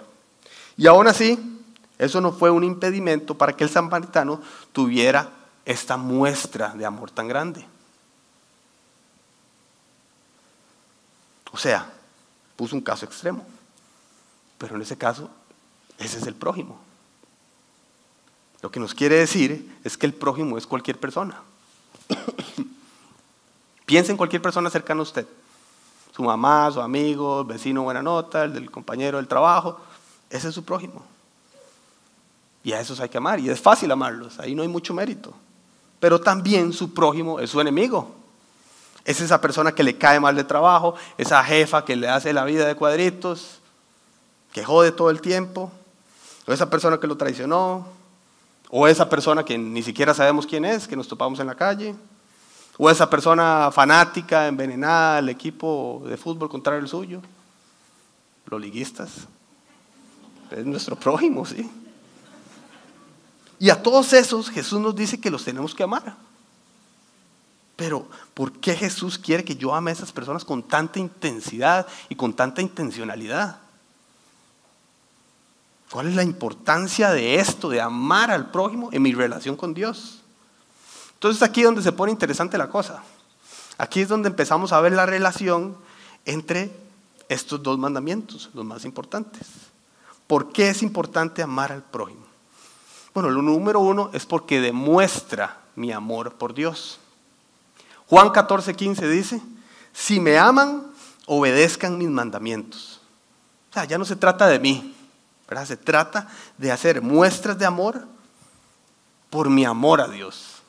Y 0.77 0.87
aún 0.87 1.07
así, 1.07 1.61
eso 1.97 2.21
no 2.21 2.31
fue 2.31 2.49
un 2.49 2.63
impedimento 2.63 3.35
para 3.35 3.53
que 3.53 3.63
el 3.63 3.69
samaritano 3.69 4.41
tuviera 4.71 5.29
esta 5.65 5.97
muestra 5.97 6.69
de 6.69 6.85
amor 6.85 7.11
tan 7.11 7.27
grande. 7.27 7.65
O 11.51 11.57
sea, 11.57 11.91
puso 12.55 12.75
un 12.75 12.81
caso 12.81 13.05
extremo, 13.05 13.45
pero 14.57 14.75
en 14.75 14.81
ese 14.81 14.97
caso, 14.97 15.29
ese 15.97 16.17
es 16.17 16.27
el 16.27 16.35
prójimo. 16.35 16.79
Lo 18.61 18.71
que 18.71 18.79
nos 18.79 18.93
quiere 18.93 19.15
decir 19.15 19.77
es 19.83 19.97
que 19.97 20.05
el 20.05 20.13
prójimo 20.13 20.57
es 20.57 20.65
cualquier 20.65 20.99
persona. 20.99 21.41
Piensa 23.85 24.11
en 24.11 24.17
cualquier 24.17 24.41
persona 24.41 24.69
cercana 24.69 24.99
a 24.99 25.03
usted. 25.03 25.27
Su 26.15 26.23
mamá, 26.23 26.69
su 26.71 26.81
amigo, 26.81 27.41
el 27.41 27.47
vecino 27.47 27.83
buena 27.83 28.01
nota, 28.01 28.43
el 28.43 28.53
del 28.53 28.71
compañero 28.71 29.17
del 29.17 29.27
trabajo. 29.27 29.79
Ese 30.29 30.49
es 30.49 30.55
su 30.55 30.65
prójimo. 30.65 31.05
Y 32.63 32.73
a 32.73 32.81
esos 32.81 32.99
hay 32.99 33.09
que 33.09 33.19
amar. 33.19 33.39
Y 33.39 33.49
es 33.49 33.61
fácil 33.61 33.91
amarlos. 33.91 34.39
Ahí 34.39 34.55
no 34.55 34.63
hay 34.63 34.67
mucho 34.67 34.93
mérito. 34.93 35.33
Pero 35.99 36.19
también 36.19 36.73
su 36.73 36.93
prójimo 36.93 37.39
es 37.39 37.51
su 37.51 37.61
enemigo. 37.61 38.13
Es 39.05 39.21
esa 39.21 39.39
persona 39.39 39.71
que 39.71 39.83
le 39.83 39.97
cae 39.97 40.19
mal 40.19 40.35
de 40.35 40.43
trabajo, 40.43 40.95
esa 41.17 41.41
jefa 41.43 41.85
que 41.85 41.95
le 41.95 42.09
hace 42.09 42.33
la 42.33 42.43
vida 42.43 42.67
de 42.67 42.75
cuadritos, 42.75 43.61
que 44.57 44.63
jode 44.63 44.91
todo 44.91 45.11
el 45.11 45.21
tiempo, 45.21 45.71
o 46.47 46.51
esa 46.51 46.67
persona 46.67 46.99
que 46.99 47.05
lo 47.05 47.15
traicionó, 47.15 47.85
o 48.71 48.87
esa 48.87 49.07
persona 49.07 49.45
que 49.45 49.55
ni 49.55 49.83
siquiera 49.83 50.15
sabemos 50.15 50.47
quién 50.47 50.65
es, 50.65 50.87
que 50.87 50.95
nos 50.95 51.07
topamos 51.07 51.39
en 51.39 51.45
la 51.45 51.53
calle, 51.53 51.93
o 52.75 52.89
esa 52.89 53.07
persona 53.07 53.69
fanática, 53.71 54.47
envenenada 54.47 55.19
al 55.19 55.29
equipo 55.29 56.01
de 56.07 56.17
fútbol 56.17 56.49
contrario 56.49 56.81
al 56.81 56.87
suyo, 56.87 57.21
los 58.47 58.59
liguistas. 58.59 59.27
Es 60.49 60.65
nuestro 60.65 60.95
prójimo, 60.95 61.45
sí. 61.45 61.69
Y 63.59 63.69
a 63.69 63.79
todos 63.79 64.11
esos 64.13 64.49
Jesús 64.49 64.81
nos 64.81 64.95
dice 64.95 65.21
que 65.21 65.29
los 65.29 65.43
tenemos 65.43 65.75
que 65.75 65.83
amar. 65.83 66.17
Pero, 67.75 68.07
¿por 68.33 68.53
qué 68.53 68.73
Jesús 68.75 69.19
quiere 69.19 69.45
que 69.45 69.55
yo 69.55 69.75
ame 69.75 69.91
a 69.91 69.93
esas 69.93 70.11
personas 70.11 70.43
con 70.43 70.63
tanta 70.63 70.97
intensidad 70.97 71.85
y 72.09 72.15
con 72.15 72.33
tanta 72.33 72.63
intencionalidad? 72.63 73.66
¿Cuál 75.91 76.07
es 76.07 76.15
la 76.15 76.23
importancia 76.23 77.11
de 77.11 77.35
esto, 77.35 77.69
de 77.69 77.79
amar 77.79 78.29
al 78.29 78.51
prójimo 78.51 78.89
en 78.91 79.01
mi 79.01 79.13
relación 79.13 79.55
con 79.55 79.73
Dios? 79.73 80.21
Entonces 81.13 81.41
aquí 81.41 81.61
es 81.61 81.65
donde 81.65 81.81
se 81.81 81.91
pone 81.91 82.11
interesante 82.11 82.57
la 82.57 82.69
cosa. 82.69 83.03
Aquí 83.77 84.01
es 84.01 84.09
donde 84.09 84.29
empezamos 84.29 84.73
a 84.73 84.81
ver 84.81 84.91
la 84.91 85.05
relación 85.05 85.77
entre 86.25 86.71
estos 87.29 87.63
dos 87.63 87.79
mandamientos, 87.79 88.49
los 88.53 88.65
más 88.65 88.85
importantes. 88.85 89.47
¿Por 90.27 90.51
qué 90.51 90.69
es 90.69 90.83
importante 90.83 91.41
amar 91.41 91.71
al 91.71 91.83
prójimo? 91.83 92.25
Bueno, 93.13 93.29
lo 93.29 93.41
número 93.41 93.79
uno 93.79 94.09
es 94.13 94.25
porque 94.25 94.59
demuestra 94.59 95.59
mi 95.75 95.91
amor 95.91 96.33
por 96.33 96.53
Dios. 96.53 96.99
Juan 98.07 98.29
14, 98.29 98.75
15 98.75 99.09
dice, 99.09 99.41
si 99.93 100.19
me 100.19 100.37
aman, 100.37 100.87
obedezcan 101.25 101.97
mis 101.97 102.09
mandamientos. 102.09 102.99
Ya 103.87 103.97
no 103.97 104.05
se 104.05 104.15
trata 104.15 104.47
de 104.47 104.59
mí, 104.59 104.95
¿verdad? 105.47 105.65
Se 105.65 105.77
trata 105.77 106.27
de 106.57 106.71
hacer 106.71 107.01
muestras 107.01 107.57
de 107.57 107.65
amor 107.65 108.07
por 109.29 109.49
mi 109.49 109.65
amor 109.65 110.01
a 110.01 110.07
Dios. 110.07 110.61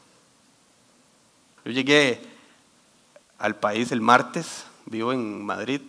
Yo 1.65 1.73
llegué 1.73 2.21
al 3.39 3.57
país 3.57 3.93
el 3.93 4.01
martes, 4.01 4.65
vivo 4.87 5.13
en 5.13 5.45
Madrid, 5.45 5.81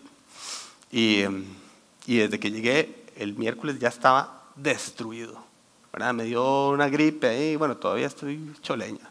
y, 0.91 1.23
y 2.05 2.17
desde 2.17 2.39
que 2.39 2.51
llegué 2.51 3.05
el 3.15 3.35
miércoles 3.35 3.79
ya 3.79 3.89
estaba 3.89 4.43
destruido. 4.55 5.49
Me 6.13 6.23
dio 6.23 6.69
una 6.69 6.87
gripe 6.87 7.27
ahí, 7.27 7.55
bueno, 7.55 7.75
todavía 7.75 8.07
estoy 8.07 8.53
choleña. 8.61 9.09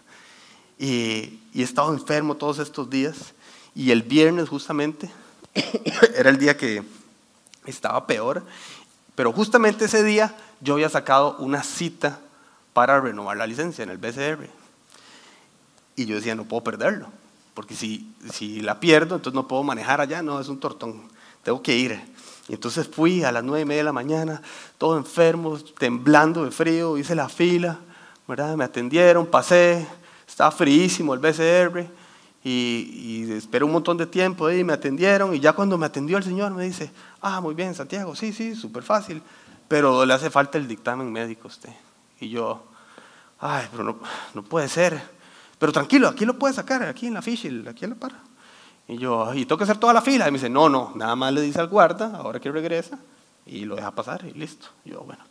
Y, 0.78 1.40
y 1.52 1.61
he 1.61 1.62
estado 1.62 1.92
enfermo 1.92 2.37
todos 2.37 2.61
estos 2.61 2.88
días. 2.88 3.35
Y 3.75 3.90
el 3.90 4.02
viernes 4.02 4.49
justamente 4.49 5.11
era 6.16 6.30
el 6.30 6.38
día 6.38 6.56
que 6.56 6.82
estaba 7.66 8.06
peor. 8.06 8.42
Pero 9.19 9.33
justamente 9.33 9.87
ese 9.87 10.05
día 10.05 10.33
yo 10.61 10.75
había 10.75 10.89
sacado 10.89 11.35
una 11.41 11.65
cita 11.65 12.21
para 12.73 13.01
renovar 13.01 13.37
la 13.37 13.49
licencia 13.49 13.83
en 13.83 13.91
el 13.91 13.99
BCR. 13.99 14.49
Y 15.97 16.07
yo 16.07 16.15
decía, 16.15 16.37
no 16.37 16.45
puedo 16.45 16.63
perderlo. 16.63 17.09
Porque 17.53 17.75
si, 17.75 18.15
si 18.33 18.61
la 18.61 18.79
pierdo, 18.79 19.17
entonces 19.17 19.35
no 19.35 19.49
puedo 19.49 19.65
manejar 19.65 20.01
allá. 20.01 20.23
No, 20.23 20.39
es 20.39 20.47
un 20.47 20.61
tortón. 20.61 21.03
Tengo 21.43 21.61
que 21.61 21.75
ir. 21.75 22.01
Y 22.47 22.53
entonces 22.53 22.87
fui 22.87 23.25
a 23.25 23.33
las 23.33 23.43
nueve 23.43 23.63
y 23.63 23.65
media 23.65 23.81
de 23.81 23.87
la 23.87 23.93
mañana, 23.93 24.41
todo 24.79 24.97
enfermo, 24.97 25.59
temblando 25.77 26.45
de 26.45 26.53
frío, 26.53 26.97
hice 26.97 27.17
la 27.17 27.29
fila, 27.29 27.77
¿verdad? 28.29 28.55
Me 28.55 28.63
atendieron, 28.63 29.27
pasé, 29.27 29.85
estaba 30.29 30.53
fríísimo 30.53 31.13
el 31.13 31.19
BCR 31.19 31.89
y, 32.49 33.26
y 33.28 33.33
esperé 33.33 33.64
un 33.64 33.73
montón 33.73 33.97
de 33.97 34.07
tiempo 34.07 34.50
y 34.50 34.64
me 34.64 34.73
atendieron 34.73 35.35
y 35.35 35.40
ya 35.40 35.52
cuando 35.52 35.76
me 35.76 35.87
atendió 35.87 36.17
el 36.17 36.25
señor 36.25 36.52
me 36.52 36.64
dice, 36.64 36.90
ah, 37.21 37.40
muy 37.40 37.55
bien, 37.55 37.75
Santiago, 37.75 38.17
sí, 38.17 38.33
sí, 38.33 38.55
súper 38.55 38.83
fácil, 38.83 39.23
pero 39.69 40.07
le 40.07 40.14
hace 40.14 40.31
falta 40.31 40.57
el 40.57 40.67
dictamen 40.67 41.12
médico 41.12 41.43
a 41.45 41.49
usted. 41.49 41.73
Y 42.21 42.31
yo, 42.31 42.62
ay, 43.40 43.67
pero 43.71 43.85
no, 43.85 43.99
no 44.35 44.43
puede 44.43 44.69
ser. 44.69 45.00
Pero 45.59 45.73
tranquilo, 45.73 46.09
aquí 46.09 46.25
lo 46.25 46.38
puede 46.38 46.55
sacar, 46.55 46.83
aquí 46.85 47.07
en 47.07 47.14
la 47.14 47.23
ficha, 47.23 47.49
aquí 47.69 47.85
en 47.85 47.90
la 47.90 47.97
para. 47.97 48.17
Y 48.87 48.97
yo, 48.97 49.35
¿y 49.35 49.45
tengo 49.45 49.59
que 49.59 49.64
hacer 49.64 49.76
toda 49.76 49.93
la 49.93 50.00
fila? 50.00 50.26
Y 50.26 50.31
me 50.31 50.38
dice, 50.38 50.49
no, 50.49 50.69
no, 50.69 50.93
nada 50.95 51.14
más 51.17 51.33
le 51.33 51.43
dice 51.43 51.61
al 51.61 51.69
guarda, 51.69 52.17
ahora 52.17 52.40
que 52.40 52.50
regresa, 52.50 52.99
y 53.45 53.67
lo 53.67 53.76
deja 53.76 53.90
pasar 53.90 54.25
y 54.25 54.33
listo. 54.33 54.69
yo, 54.85 55.02
bueno, 55.02 55.23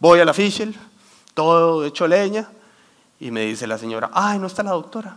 voy 0.00 0.18
a 0.18 0.24
la 0.24 0.34
Fischel, 0.34 0.74
todo 1.34 1.84
hecho 1.84 2.08
leña, 2.08 2.48
y 3.20 3.30
me 3.30 3.42
dice 3.42 3.66
la 3.66 3.78
señora, 3.78 4.10
ay, 4.12 4.38
no 4.38 4.48
está 4.48 4.64
la 4.64 4.72
doctora, 4.72 5.16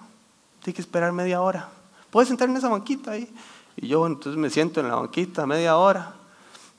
tiene 0.62 0.76
que 0.76 0.82
esperar 0.82 1.12
media 1.12 1.42
hora. 1.42 1.70
¿Puedes 2.10 2.28
sentar 2.28 2.50
en 2.50 2.58
esa 2.58 2.70
banquita 2.70 3.12
ahí? 3.12 3.34
Y 3.76 3.88
yo, 3.88 4.06
entonces 4.06 4.40
me 4.40 4.50
siento 4.50 4.80
en 4.80 4.90
la 4.90 4.96
banquita 4.96 5.46
media 5.46 5.76
hora. 5.78 6.14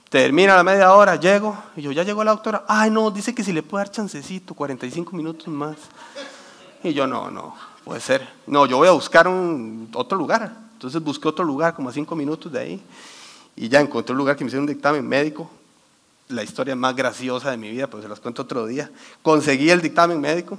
Termina 0.09 0.55
la 0.55 0.63
media 0.63 0.93
hora, 0.93 1.17
llego, 1.17 1.57
y 1.75 1.83
yo, 1.83 1.91
ya 1.91 2.03
llegó 2.03 2.23
la 2.23 2.33
doctora. 2.33 2.65
Ay, 2.69 2.91
no, 2.91 3.11
dice 3.11 3.35
que 3.35 3.43
si 3.43 3.53
le 3.53 3.63
puede 3.63 3.85
dar 3.85 3.93
chancecito, 3.93 4.55
45 4.55 5.17
minutos 5.17 5.49
más. 5.49 5.77
Y 6.85 6.93
yo, 6.93 7.07
no, 7.07 7.31
no, 7.31 7.55
puede 7.83 8.01
ser. 8.01 8.29
No, 8.47 8.67
yo 8.67 8.77
voy 8.77 8.89
a 8.89 8.93
buscar 8.93 9.27
un, 9.27 9.89
otro 9.95 10.19
lugar. 10.19 10.55
Entonces 10.75 11.03
busqué 11.03 11.29
otro 11.29 11.45
lugar, 11.45 11.75
como 11.75 11.89
a 11.89 11.93
cinco 11.93 12.15
minutos 12.15 12.53
de 12.53 12.59
ahí, 12.59 12.83
y 13.57 13.69
ya 13.69 13.81
encontré 13.81 14.13
un 14.13 14.19
lugar 14.19 14.37
que 14.37 14.45
me 14.45 14.49
hicieron 14.49 14.65
un 14.65 14.75
dictamen 14.75 15.07
médico. 15.07 15.51
La 16.29 16.43
historia 16.43 16.77
más 16.77 16.95
graciosa 16.95 17.51
de 17.51 17.57
mi 17.57 17.71
vida, 17.71 17.87
pues 17.89 18.03
se 18.03 18.09
las 18.09 18.21
cuento 18.21 18.43
otro 18.43 18.67
día. 18.67 18.91
Conseguí 19.23 19.71
el 19.71 19.81
dictamen 19.81 20.21
médico 20.21 20.59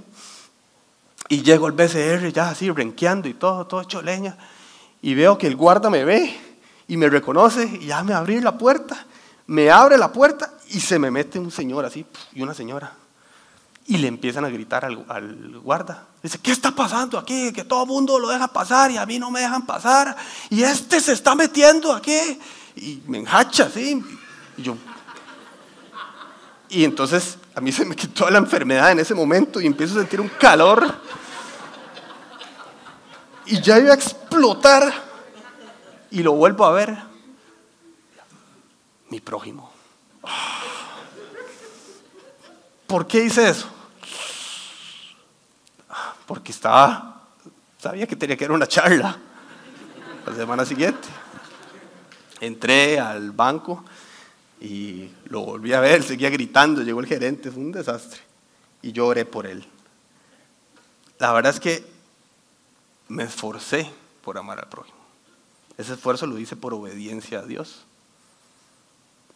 y 1.30 1.42
llego 1.42 1.68
al 1.68 1.72
BCR 1.72 2.32
ya 2.32 2.50
así, 2.50 2.70
renqueando 2.70 3.28
y 3.28 3.34
todo, 3.34 3.66
todo 3.66 3.82
hecho 3.82 4.02
leña. 4.02 4.38
Y 5.02 5.16
veo 5.16 5.38
que 5.38 5.48
el 5.48 5.56
guarda 5.56 5.90
me 5.90 6.04
ve 6.04 6.36
y 6.88 6.98
me 6.98 7.10
reconoce 7.10 7.66
y 7.66 7.88
ya 7.88 8.04
me 8.04 8.14
abrí 8.14 8.40
la 8.42 8.58
puerta. 8.58 9.06
Me 9.48 9.70
abre 9.70 9.98
la 9.98 10.12
puerta 10.12 10.54
y 10.70 10.80
se 10.80 11.00
me 11.00 11.12
mete 11.12 11.40
un 11.40 11.52
señor 11.52 11.86
así 11.86 12.06
y 12.34 12.42
una 12.42 12.54
señora. 12.54 12.94
Y 13.86 13.98
le 13.98 14.08
empiezan 14.08 14.46
a 14.46 14.50
gritar 14.50 14.86
al, 14.86 15.60
guarda. 15.60 16.08
Dice, 16.22 16.40
¿qué 16.40 16.52
está 16.52 16.72
pasando 16.72 17.18
aquí? 17.18 17.52
Que 17.52 17.66
todo 17.66 17.84
el 17.84 17.90
mundo 17.90 18.18
lo 18.18 18.30
deja 18.30 18.48
pasar 18.48 18.92
y 18.92 18.98
a 18.98 19.06
mí 19.06 19.20
no 19.20 19.30
me 19.30 19.42
dejan 19.42 19.66
pasar. 19.66 20.16
Y 20.50 20.64
este 20.64 21.02
se 21.02 21.14
está 21.14 21.36
metiendo 21.36 21.92
aquí. 21.92 22.40
Y 22.78 23.02
me 23.08 23.20
enhacha, 23.20 23.70
¿sí? 23.70 24.02
Y 24.58 24.62
yo... 24.62 24.78
Y 26.70 26.86
entonces 26.86 27.38
a 27.56 27.62
mí 27.62 27.72
se 27.72 27.86
me 27.86 27.96
quitó 27.96 28.30
la 28.30 28.40
enfermedad 28.40 28.92
en 28.92 29.00
ese 29.00 29.14
momento 29.14 29.62
y 29.62 29.68
empiezo 29.68 29.96
a 29.96 30.00
sentir 30.00 30.20
un 30.20 30.30
calor. 30.30 30.96
Y 33.46 33.62
ya 33.62 33.78
iba 33.78 33.92
a 33.92 33.96
explotar. 33.96 34.92
Y 36.10 36.24
lo 36.24 36.34
vuelvo 36.34 36.66
a 36.66 36.72
ver. 36.72 36.98
Mi 39.10 39.20
prójimo. 39.20 39.72
¿Por 42.88 43.06
qué 43.08 43.24
hice 43.24 43.50
eso? 43.50 43.68
Porque 46.26 46.52
estaba, 46.52 47.22
sabía 47.78 48.08
que 48.08 48.16
tenía 48.16 48.38
que 48.38 48.46
ir 48.46 48.52
a 48.52 48.54
una 48.54 48.68
charla 48.68 49.18
la 50.26 50.36
semana 50.36 50.66
siguiente. 50.66 51.08
Entré 52.40 53.00
al 53.00 53.32
banco 53.32 53.84
y 54.64 55.12
lo 55.26 55.42
volví 55.42 55.74
a 55.74 55.82
ver, 55.82 56.02
seguía 56.04 56.30
gritando, 56.30 56.82
llegó 56.82 57.02
el 57.02 57.06
gerente, 57.06 57.52
fue 57.52 57.62
un 57.62 57.74
desastre. 57.74 58.22
Y 58.82 58.94
yo 58.94 59.08
oré 59.08 59.26
por 59.26 59.46
él. 59.46 59.66
La 61.20 61.34
verdad 61.34 61.54
es 61.54 61.60
que 61.60 61.86
me 63.10 63.24
esforcé 63.24 63.92
por 64.24 64.38
amar 64.38 64.60
al 64.60 64.70
prójimo. 64.70 64.98
Ese 65.78 65.94
esfuerzo 65.94 66.28
lo 66.28 66.40
hice 66.40 66.56
por 66.56 66.74
obediencia 66.74 67.40
a 67.40 67.46
Dios. 67.46 67.84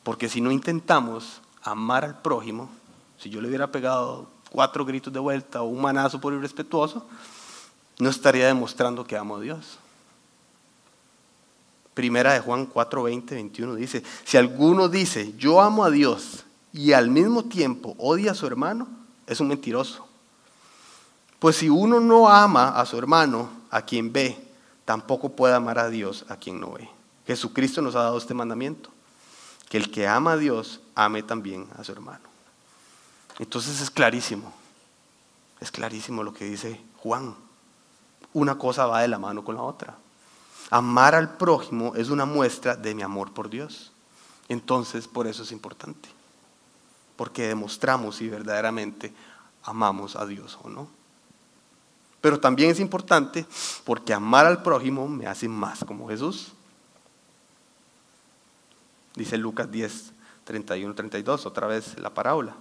Porque 0.03 0.29
si 0.29 0.39
no 0.39 0.51
intentamos 0.51 1.41
amar 1.61 2.05
al 2.05 2.21
prójimo, 2.21 2.69
si 3.17 3.29
yo 3.29 3.41
le 3.41 3.49
hubiera 3.49 3.71
pegado 3.71 4.29
cuatro 4.49 4.85
gritos 4.85 5.11
de 5.11 5.19
vuelta 5.19 5.61
o 5.61 5.65
un 5.65 5.81
manazo 5.81 6.21
por 6.21 6.33
irrespetuoso, 6.33 7.05
no 7.99 8.09
estaría 8.09 8.47
demostrando 8.47 9.05
que 9.05 9.17
amo 9.17 9.37
a 9.37 9.41
Dios. 9.41 9.77
Primera 11.97 12.33
de 12.33 12.41
Juan 12.41 12.67
4, 12.67 13.01
20, 13.01 13.33
21 13.33 13.73
dice, 13.73 14.03
si 14.23 14.37
alguno 14.37 14.87
dice, 14.87 15.33
yo 15.35 15.59
amo 15.59 15.83
a 15.83 15.89
Dios 15.89 16.45
y 16.71 16.93
al 16.93 17.09
mismo 17.09 17.45
tiempo 17.45 17.95
odia 17.97 18.33
a 18.33 18.35
su 18.35 18.45
hermano, 18.45 18.87
es 19.25 19.39
un 19.39 19.47
mentiroso. 19.47 20.07
Pues 21.39 21.55
si 21.55 21.69
uno 21.69 21.99
no 21.99 22.29
ama 22.29 22.69
a 22.69 22.85
su 22.85 22.99
hermano, 22.99 23.49
a 23.71 23.81
quien 23.81 24.13
ve, 24.13 24.37
tampoco 24.85 25.29
puede 25.29 25.55
amar 25.55 25.79
a 25.79 25.89
Dios 25.89 26.23
a 26.29 26.35
quien 26.35 26.59
no 26.61 26.73
ve. 26.73 26.87
Jesucristo 27.25 27.81
nos 27.81 27.95
ha 27.95 28.03
dado 28.03 28.19
este 28.19 28.35
mandamiento, 28.35 28.91
que 29.67 29.77
el 29.77 29.89
que 29.89 30.07
ama 30.07 30.33
a 30.33 30.37
Dios 30.37 30.81
ame 30.93 31.23
también 31.23 31.67
a 31.79 31.83
su 31.83 31.93
hermano. 31.93 32.29
Entonces 33.39 33.81
es 33.81 33.89
clarísimo, 33.89 34.53
es 35.59 35.71
clarísimo 35.71 36.21
lo 36.21 36.31
que 36.31 36.45
dice 36.45 36.79
Juan. 36.97 37.33
Una 38.33 38.55
cosa 38.55 38.85
va 38.85 39.01
de 39.01 39.07
la 39.07 39.17
mano 39.17 39.43
con 39.43 39.55
la 39.55 39.63
otra. 39.63 39.97
Amar 40.69 41.15
al 41.15 41.37
prójimo 41.37 41.93
es 41.95 42.09
una 42.09 42.25
muestra 42.25 42.75
de 42.75 42.93
mi 42.93 43.01
amor 43.01 43.31
por 43.31 43.49
Dios. 43.49 43.91
Entonces, 44.49 45.07
por 45.07 45.27
eso 45.27 45.43
es 45.43 45.51
importante. 45.51 46.09
Porque 47.15 47.47
demostramos 47.47 48.17
si 48.17 48.27
verdaderamente 48.27 49.13
amamos 49.63 50.15
a 50.15 50.25
Dios 50.25 50.57
o 50.63 50.69
no. 50.69 50.87
Pero 52.21 52.39
también 52.39 52.71
es 52.71 52.79
importante 52.79 53.45
porque 53.83 54.13
amar 54.13 54.45
al 54.45 54.63
prójimo 54.63 55.07
me 55.07 55.27
hace 55.27 55.47
más 55.47 55.83
como 55.85 56.09
Jesús. 56.09 56.53
Dice 59.15 59.37
Lucas 59.37 59.71
10, 59.71 60.13
31, 60.43 60.93
32, 60.93 61.45
otra 61.45 61.67
vez 61.67 61.97
la 61.99 62.13
parábola. 62.13 62.55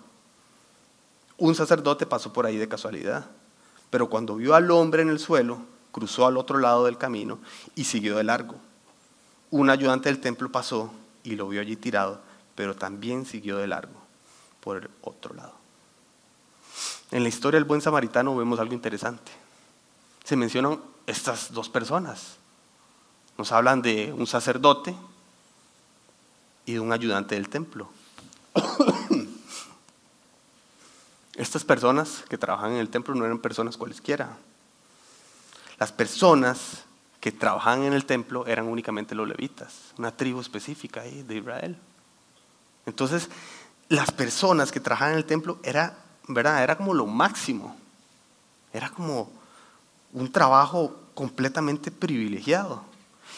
Un 1.38 1.54
sacerdote 1.54 2.06
pasó 2.06 2.32
por 2.32 2.46
ahí 2.46 2.56
de 2.56 2.68
casualidad, 2.68 3.26
pero 3.90 4.08
cuando 4.08 4.36
vio 4.36 4.54
al 4.54 4.70
hombre 4.70 5.02
en 5.02 5.10
el 5.10 5.18
suelo, 5.18 5.58
cruzó 5.96 6.26
al 6.26 6.36
otro 6.36 6.58
lado 6.58 6.84
del 6.84 6.98
camino 6.98 7.38
y 7.74 7.84
siguió 7.84 8.18
de 8.18 8.24
largo. 8.24 8.56
Un 9.50 9.70
ayudante 9.70 10.10
del 10.10 10.20
templo 10.20 10.52
pasó 10.52 10.92
y 11.24 11.36
lo 11.36 11.48
vio 11.48 11.62
allí 11.62 11.74
tirado, 11.74 12.20
pero 12.54 12.76
también 12.76 13.24
siguió 13.24 13.56
de 13.56 13.66
largo 13.66 13.98
por 14.60 14.76
el 14.76 14.90
otro 15.00 15.32
lado. 15.32 15.54
En 17.12 17.22
la 17.22 17.30
historia 17.30 17.58
del 17.58 17.64
buen 17.64 17.80
samaritano 17.80 18.36
vemos 18.36 18.60
algo 18.60 18.74
interesante. 18.74 19.32
Se 20.22 20.36
mencionan 20.36 20.82
estas 21.06 21.54
dos 21.54 21.70
personas. 21.70 22.36
Nos 23.38 23.50
hablan 23.50 23.80
de 23.80 24.12
un 24.12 24.26
sacerdote 24.26 24.94
y 26.66 26.74
de 26.74 26.80
un 26.80 26.92
ayudante 26.92 27.36
del 27.36 27.48
templo. 27.48 27.88
Estas 31.36 31.64
personas 31.64 32.22
que 32.28 32.36
trabajan 32.36 32.72
en 32.72 32.80
el 32.80 32.90
templo 32.90 33.14
no 33.14 33.24
eran 33.24 33.38
personas 33.38 33.78
cualesquiera. 33.78 34.36
Las 35.78 35.92
personas 35.92 36.84
que 37.20 37.32
trabajaban 37.32 37.82
en 37.84 37.92
el 37.92 38.06
templo 38.06 38.46
eran 38.46 38.66
únicamente 38.66 39.14
los 39.14 39.28
levitas, 39.28 39.92
una 39.98 40.10
tribu 40.10 40.40
específica 40.40 41.02
ahí 41.02 41.22
de 41.22 41.36
Israel. 41.36 41.76
Entonces, 42.86 43.28
las 43.88 44.10
personas 44.10 44.72
que 44.72 44.80
trabajaban 44.80 45.14
en 45.14 45.18
el 45.18 45.24
templo 45.24 45.58
era, 45.62 45.98
¿verdad? 46.28 46.62
era 46.62 46.76
como 46.76 46.94
lo 46.94 47.06
máximo. 47.06 47.76
Era 48.72 48.90
como 48.90 49.30
un 50.12 50.30
trabajo 50.30 50.96
completamente 51.14 51.90
privilegiado. 51.90 52.82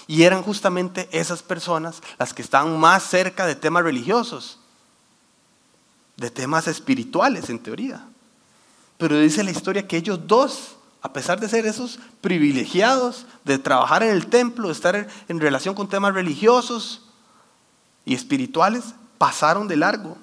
Y 0.07 0.23
eran 0.23 0.43
justamente 0.43 1.09
esas 1.13 1.43
personas 1.43 2.03
las 2.19 2.33
que 2.33 2.43
estaban 2.43 2.79
más 2.79 3.03
cerca 3.03 3.47
de 3.47 3.55
temas 3.55 3.83
religiosos 3.83 4.59
de 6.19 6.31
temas 6.31 6.67
espirituales 6.67 7.49
en 7.49 7.61
teoría. 7.61 8.05
Pero 8.99 9.19
dice 9.19 9.45
la 9.45 9.53
historia 9.53 9.87
que 9.87 9.97
ellos 9.97 10.27
dos, 10.27 10.77
a 11.03 11.13
pesar 11.13 11.39
de 11.41 11.49
ser 11.49 11.67
esos 11.67 11.99
privilegiados, 12.21 13.27
de 13.45 13.59
trabajar 13.59 14.03
en 14.03 14.11
el 14.11 14.27
templo, 14.27 14.69
de 14.69 14.75
estar 14.75 15.09
en 15.29 15.41
relación 15.41 15.75
con 15.75 15.89
temas 15.89 16.15
religiosos 16.15 17.03
y 18.05 18.15
espirituales, 18.15 18.95
pasaron 19.17 19.69
de 19.69 19.77
largo. 19.77 20.17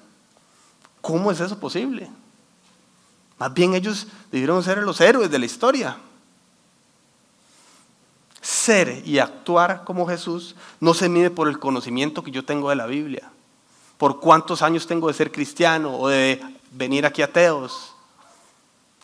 ¿Cómo 1.00 1.30
es 1.30 1.40
eso 1.40 1.58
posible? 1.58 2.10
Más 3.38 3.52
bien 3.52 3.74
ellos 3.74 4.06
debieron 4.30 4.62
ser 4.62 4.78
los 4.78 5.00
héroes 5.00 5.30
de 5.30 5.38
la 5.38 5.46
historia. 5.46 5.96
Ser 8.40 9.02
y 9.06 9.18
actuar 9.18 9.84
como 9.84 10.06
Jesús 10.06 10.56
no 10.80 10.94
se 10.94 11.08
mide 11.08 11.30
por 11.30 11.48
el 11.48 11.58
conocimiento 11.58 12.22
que 12.22 12.30
yo 12.30 12.44
tengo 12.44 12.70
de 12.70 12.76
la 12.76 12.86
Biblia 12.86 13.30
por 13.98 14.20
cuántos 14.20 14.62
años 14.62 14.86
tengo 14.86 15.08
de 15.08 15.14
ser 15.14 15.32
cristiano 15.32 15.96
o 15.96 16.08
de 16.08 16.40
venir 16.72 17.06
aquí 17.06 17.22
a 17.22 17.32
Teos, 17.32 17.94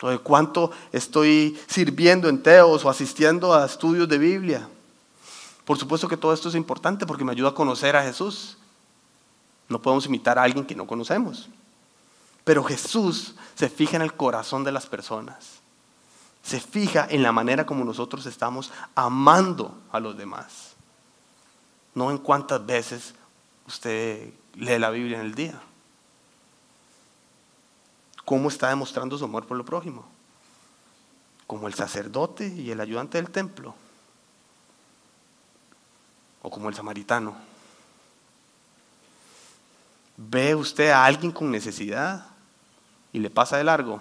o 0.03 0.11
de 0.11 0.19
cuánto 0.19 0.71
estoy 0.91 1.59
sirviendo 1.67 2.29
en 2.29 2.43
Teos 2.43 2.85
o 2.85 2.91
asistiendo 2.91 3.55
a 3.55 3.65
estudios 3.65 4.09
de 4.09 4.19
Biblia. 4.19 4.69
Por 5.65 5.79
supuesto 5.79 6.09
que 6.09 6.17
todo 6.17 6.33
esto 6.33 6.49
es 6.49 6.55
importante 6.55 7.07
porque 7.07 7.25
me 7.25 7.33
ayuda 7.33 7.51
a 7.51 7.55
conocer 7.55 7.95
a 7.97 8.03
Jesús. 8.03 8.59
No 9.69 9.81
podemos 9.81 10.07
imitar 10.07 10.39
a 10.39 10.43
alguien 10.43 10.67
que 10.67 10.75
no 10.75 10.87
conocemos. 10.87 11.49
Pero 12.45 12.65
Jesús 12.65 13.35
se 13.55 13.69
fija 13.69 13.97
en 13.97 14.03
el 14.03 14.15
corazón 14.15 14.65
de 14.65 14.73
las 14.73 14.87
personas. 14.87 15.61
Se 16.43 16.61
fija 16.61 17.07
en 17.09 17.23
la 17.23 17.31
manera 17.31 17.65
como 17.65 17.85
nosotros 17.85 18.27
estamos 18.27 18.73
amando 18.97 19.79
a 19.93 20.01
los 20.01 20.17
demás. 20.17 20.73
No 21.95 22.11
en 22.11 22.19
cuántas 22.19 22.67
veces 22.67 23.15
usted 23.67 24.33
lee 24.55 24.79
la 24.79 24.91
Biblia 24.91 25.21
en 25.21 25.27
el 25.27 25.35
día? 25.35 25.61
¿Cómo 28.25 28.49
está 28.49 28.69
demostrando 28.69 29.19
su 29.19 29.25
amor 29.25 29.47
por 29.47 29.57
lo 29.57 29.65
prójimo? 29.65 30.05
¿Como 31.47 31.67
el 31.67 31.75
sacerdote 31.75 32.49
y 32.49 32.71
el 32.71 32.81
ayudante 32.81 33.19
del 33.19 33.31
templo? 33.31 33.75
¿O 36.43 36.51
como 36.51 36.69
el 36.69 36.75
samaritano? 36.75 37.35
¿Ve 40.17 40.55
usted 40.55 40.91
a 40.91 41.05
alguien 41.05 41.33
con 41.33 41.51
necesidad 41.51 42.27
y 43.13 43.19
le 43.19 43.31
pasa 43.31 43.57
de 43.57 43.65
largo? 43.65 44.01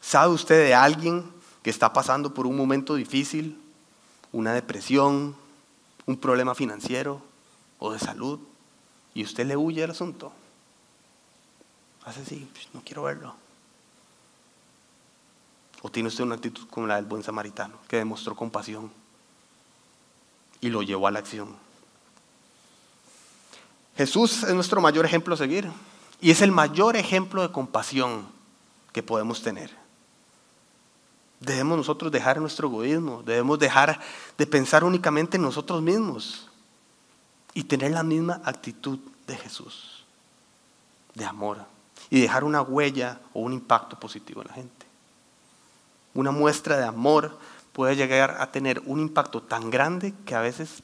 ¿Sabe 0.00 0.32
usted 0.32 0.64
de 0.66 0.74
alguien 0.74 1.30
que 1.62 1.70
está 1.70 1.92
pasando 1.92 2.34
por 2.34 2.46
un 2.46 2.56
momento 2.56 2.94
difícil, 2.94 3.60
una 4.32 4.52
depresión, 4.52 5.36
un 6.06 6.16
problema 6.16 6.54
financiero? 6.54 7.22
o 7.84 7.90
de 7.90 7.98
salud 7.98 8.38
y 9.12 9.24
usted 9.24 9.44
le 9.44 9.56
huye 9.56 9.82
al 9.82 9.90
asunto, 9.90 10.32
hace 12.04 12.22
así, 12.22 12.48
pues, 12.52 12.68
no 12.72 12.82
quiero 12.84 13.04
verlo. 13.04 13.34
O 15.82 15.90
tiene 15.90 16.08
usted 16.08 16.24
una 16.24 16.36
actitud 16.36 16.66
como 16.68 16.86
la 16.86 16.96
del 16.96 17.04
buen 17.04 17.22
samaritano, 17.22 17.74
que 17.88 17.96
demostró 17.96 18.36
compasión 18.36 18.90
y 20.60 20.68
lo 20.68 20.82
llevó 20.82 21.08
a 21.08 21.10
la 21.10 21.18
acción. 21.18 21.56
Jesús 23.96 24.44
es 24.44 24.54
nuestro 24.54 24.80
mayor 24.80 25.04
ejemplo 25.04 25.34
a 25.34 25.36
seguir 25.36 25.68
y 26.20 26.30
es 26.30 26.40
el 26.40 26.52
mayor 26.52 26.96
ejemplo 26.96 27.42
de 27.42 27.52
compasión 27.52 28.26
que 28.92 29.02
podemos 29.02 29.42
tener. 29.42 29.70
Debemos 31.40 31.76
nosotros 31.76 32.12
dejar 32.12 32.40
nuestro 32.40 32.68
egoísmo, 32.68 33.22
debemos 33.24 33.58
dejar 33.58 34.00
de 34.38 34.46
pensar 34.46 34.84
únicamente 34.84 35.36
en 35.36 35.42
nosotros 35.42 35.82
mismos 35.82 36.48
y 37.52 37.64
tener 37.64 37.90
la 37.90 38.04
misma 38.04 38.40
actitud 38.44 39.00
de 39.26 39.36
Jesús, 39.36 40.04
de 41.14 41.24
amor, 41.24 41.66
y 42.12 42.20
dejar 42.20 42.44
una 42.44 42.60
huella 42.60 43.20
o 43.32 43.40
un 43.40 43.54
impacto 43.54 43.98
positivo 43.98 44.42
en 44.42 44.48
la 44.48 44.52
gente. 44.52 44.86
Una 46.12 46.30
muestra 46.30 46.76
de 46.76 46.84
amor 46.84 47.38
puede 47.72 47.96
llegar 47.96 48.36
a 48.38 48.52
tener 48.52 48.82
un 48.84 49.00
impacto 49.00 49.40
tan 49.40 49.70
grande 49.70 50.12
que 50.26 50.34
a 50.34 50.42
veces 50.42 50.82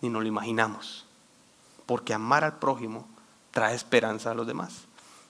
ni 0.00 0.08
nos 0.08 0.22
lo 0.22 0.28
imaginamos, 0.28 1.04
porque 1.84 2.14
amar 2.14 2.42
al 2.42 2.58
prójimo 2.58 3.06
trae 3.50 3.74
esperanza 3.74 4.30
a 4.30 4.34
los 4.34 4.46
demás. 4.46 4.72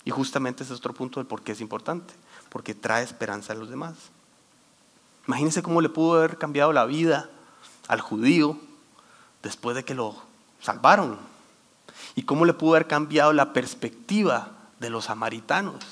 Y 0.05 0.13
justamente 0.13 0.63
ese 0.63 0.75
es 0.75 0.79
otro 0.79 0.95
punto 0.95 1.19
del 1.19 1.27
por 1.27 1.43
qué 1.43 1.51
es 1.51 1.61
importante, 1.61 2.15
porque 2.49 2.77
trae 2.77 3.03
esperanza 3.03 3.53
a 3.53 3.57
los 3.57 3.69
demás. 3.69 3.97
Imagínense 5.27 5.61
cómo 5.61 5.81
le 5.81 5.89
pudo 5.89 6.19
haber 6.19 6.39
cambiado 6.39 6.73
la 6.73 6.85
vida 6.85 7.29
al 7.89 8.01
judío 8.01 8.61
después 9.43 9.75
de 9.75 9.85
que 9.85 9.97
lo 9.97 10.15
salvaron. 10.61 11.19
¿Y 12.15 12.23
cómo 12.23 12.45
le 12.45 12.55
pudo 12.55 12.77
haber 12.77 12.87
cambiado 12.87 13.33
la 13.33 13.53
perspectiva 13.53 14.53
de 14.79 14.91
los 14.91 15.07
samaritanos? 15.07 15.85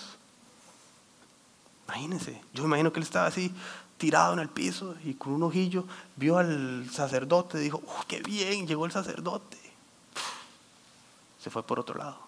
Imagínense, 1.87 2.41
yo 2.53 2.65
imagino 2.65 2.93
que 2.93 3.01
él 3.01 3.05
estaba 3.05 3.27
así 3.27 3.53
tirado 3.99 4.33
en 4.33 4.39
el 4.39 4.49
piso 4.49 4.95
y 5.05 5.15
con 5.15 5.33
un 5.33 5.43
ojillo 5.43 5.85
vio 6.17 6.39
al 6.39 6.89
sacerdote 6.91 7.59
dijo, 7.59 7.83
qué 8.09 8.21
bien, 8.21 8.67
llegó 8.67 8.87
el 8.87 8.93
sacerdote. 8.93 9.59
Se 11.41 11.51
fue 11.51 11.63
por 11.63 11.79
otro 11.79 11.99
lado. 11.99 12.19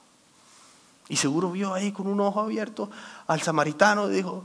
Y 1.08 1.16
seguro 1.16 1.52
vio 1.52 1.72
ahí 1.72 1.92
con 1.92 2.06
un 2.06 2.20
ojo 2.20 2.40
abierto 2.40 2.90
al 3.26 3.40
samaritano 3.40 4.10
y 4.10 4.14
dijo, 4.14 4.44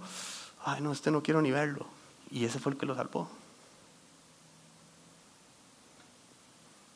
ay 0.64 0.82
no, 0.82 0.92
este 0.92 1.12
no 1.12 1.22
quiero 1.24 1.42
ni 1.42 1.52
verlo. 1.52 1.86
Y 2.32 2.46
ese 2.46 2.60
fue 2.60 2.72
el 2.72 2.78
que 2.78 2.86
lo 2.86 2.96
salvó. 2.96 3.28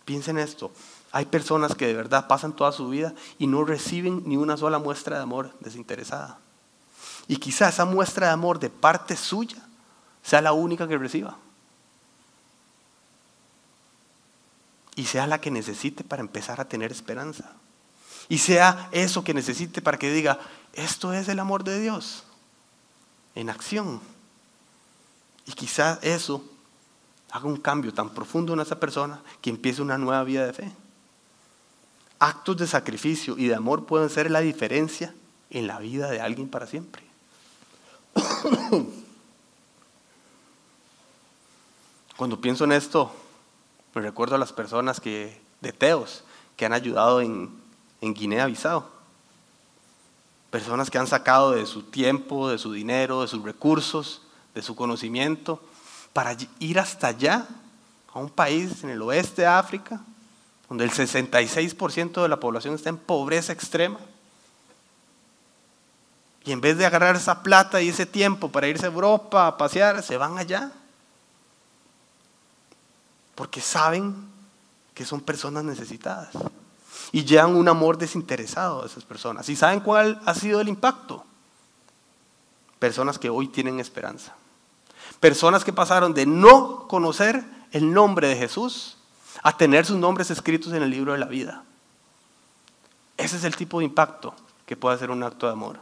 Piensen 0.06 0.38
esto. 0.38 0.72
Hay 1.16 1.24
personas 1.24 1.76
que 1.76 1.88
de 1.88 1.94
verdad 1.94 2.28
pasan 2.28 2.54
toda 2.54 2.74
su 2.74 2.90
vida 2.90 3.14
y 3.40 3.48
no 3.48 3.64
reciben 3.64 4.24
ni 4.26 4.36
una 4.36 4.58
sola 4.58 4.80
muestra 4.80 5.16
de 5.16 5.24
amor 5.24 5.54
desinteresada. 5.62 6.40
Y 7.30 7.38
quizá 7.38 7.70
esa 7.70 7.86
muestra 7.86 8.28
de 8.28 8.34
amor 8.34 8.60
de 8.60 8.70
parte 8.70 9.16
suya 9.16 9.66
sea 10.22 10.42
la 10.42 10.52
única 10.52 10.90
que 10.90 10.98
reciba. 10.98 11.38
Y 14.98 15.06
sea 15.06 15.26
la 15.26 15.40
que 15.40 15.52
necesite 15.52 16.04
para 16.04 16.20
empezar 16.20 16.60
a 16.60 16.68
tener 16.68 16.92
esperanza. 16.92 17.54
Y 18.28 18.40
sea 18.40 18.90
eso 18.92 19.24
que 19.24 19.34
necesite 19.34 19.82
para 19.82 19.98
que 19.98 20.12
diga, 20.12 20.38
esto 20.74 21.14
es 21.14 21.30
el 21.30 21.40
amor 21.40 21.64
de 21.64 21.80
Dios 21.80 22.26
en 23.36 23.50
acción. 23.50 24.02
Y 25.46 25.54
quizá 25.54 25.98
eso 26.02 26.44
haga 27.32 27.46
un 27.46 27.56
cambio 27.56 27.94
tan 27.94 28.10
profundo 28.10 28.54
en 28.54 28.60
esa 28.60 28.78
persona 28.82 29.22
que 29.42 29.50
empiece 29.50 29.82
una 29.82 29.98
nueva 29.98 30.22
vida 30.26 30.46
de 30.46 30.52
fe. 30.52 30.85
Actos 32.20 32.58
de 32.58 32.68
sacrificio 32.68 33.38
y 33.38 33.48
de 33.48 33.56
amor 33.56 33.86
pueden 33.86 34.10
ser 34.10 34.32
la 34.32 34.42
diferencia 34.42 35.14
en 35.50 35.68
la 35.68 35.80
vida 35.80 36.10
de 36.10 36.22
alguien 36.22 36.50
para 36.50 36.68
siempre. 36.68 37.04
Cuando 42.18 42.40
pienso 42.40 42.64
en 42.64 42.72
esto, 42.72 43.12
me 43.94 44.02
recuerdo 44.02 44.36
a 44.36 44.40
las 44.40 44.54
personas 44.54 45.00
que, 45.02 45.42
de 45.62 45.74
Teos 45.74 46.24
que 46.56 46.66
han 46.66 46.74
ayudado 46.74 47.22
en, 47.22 47.50
en 48.02 48.14
Guinea-Bissau. 48.14 48.86
Personas 50.50 50.90
que 50.90 50.98
han 50.98 51.08
sacado 51.08 51.52
de 51.52 51.66
su 51.66 51.84
tiempo, 51.84 52.50
de 52.50 52.58
su 52.58 52.72
dinero, 52.72 53.22
de 53.22 53.28
sus 53.28 53.44
recursos, 53.44 54.22
de 54.54 54.62
su 54.62 54.76
conocimiento, 54.76 55.62
para 56.14 56.38
ir 56.60 56.80
hasta 56.80 57.08
allá, 57.08 57.46
a 58.14 58.20
un 58.20 58.30
país 58.30 58.82
en 58.86 58.92
el 58.92 59.02
oeste 59.02 59.42
de 59.42 59.48
África, 59.48 60.02
donde 60.70 60.84
el 60.84 60.92
66% 60.92 62.22
de 62.22 62.28
la 62.28 62.40
población 62.40 62.76
está 62.76 62.90
en 62.90 62.98
pobreza 62.98 63.54
extrema. 63.54 64.00
Y 66.44 66.52
en 66.52 66.62
vez 66.62 66.78
de 66.78 66.86
agarrar 66.86 67.16
esa 67.16 67.42
plata 67.42 67.82
y 67.82 67.90
ese 67.90 68.06
tiempo 68.06 68.52
para 68.52 68.68
irse 68.68 68.86
a 68.86 68.90
Europa 68.90 69.48
a 69.48 69.58
pasear, 69.58 70.02
se 70.04 70.18
van 70.18 70.38
allá. 70.38 70.72
Porque 73.34 73.62
saben 73.62 74.28
que 74.94 75.06
son 75.06 75.22
personas 75.22 75.64
necesitadas. 75.64 76.30
Y 77.12 77.26
llevan 77.26 77.56
un 77.56 77.68
amor 77.68 77.98
desinteresado 77.98 78.84
a 78.84 78.86
esas 78.86 79.04
personas. 79.04 79.50
¿Y 79.50 79.56
saben 79.56 79.80
cuál 79.80 80.22
ha 80.26 80.34
sido 80.34 80.62
el 80.62 80.68
impacto? 80.68 81.24
Personas 82.80 83.18
que 83.18 83.30
hoy 83.30 83.48
tienen 83.48 83.80
esperanza. 83.80 84.36
Personas 85.20 85.64
que 85.64 85.74
pasaron 85.74 86.14
de 86.14 86.26
no 86.26 86.88
conocer 86.88 87.44
el 87.72 87.92
nombre 87.92 88.28
de 88.28 88.36
Jesús 88.36 88.95
a 89.46 89.56
tener 89.56 89.86
sus 89.86 89.98
nombres 90.00 90.32
escritos 90.32 90.74
en 90.74 90.82
el 90.82 90.90
libro 90.90 91.12
de 91.12 91.20
la 91.20 91.28
vida. 91.28 91.64
Ese 93.16 93.38
es 93.38 93.44
el 93.44 93.56
tipo 93.56 93.78
de 93.78 93.86
impacto 93.86 94.34
que 94.66 94.76
puede 94.76 94.96
hacer 94.96 95.12
un 95.12 95.22
acto 95.22 95.46
de 95.46 95.52
amor. 95.52 95.78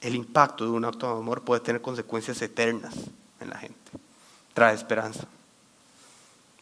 El 0.00 0.14
impacto 0.14 0.62
de 0.62 0.70
un 0.70 0.84
acto 0.84 1.12
de 1.12 1.18
amor 1.18 1.42
puede 1.42 1.62
tener 1.62 1.82
consecuencias 1.82 2.40
eternas 2.40 2.94
en 3.40 3.50
la 3.50 3.58
gente. 3.58 3.90
Trae 4.54 4.76
esperanza. 4.76 5.26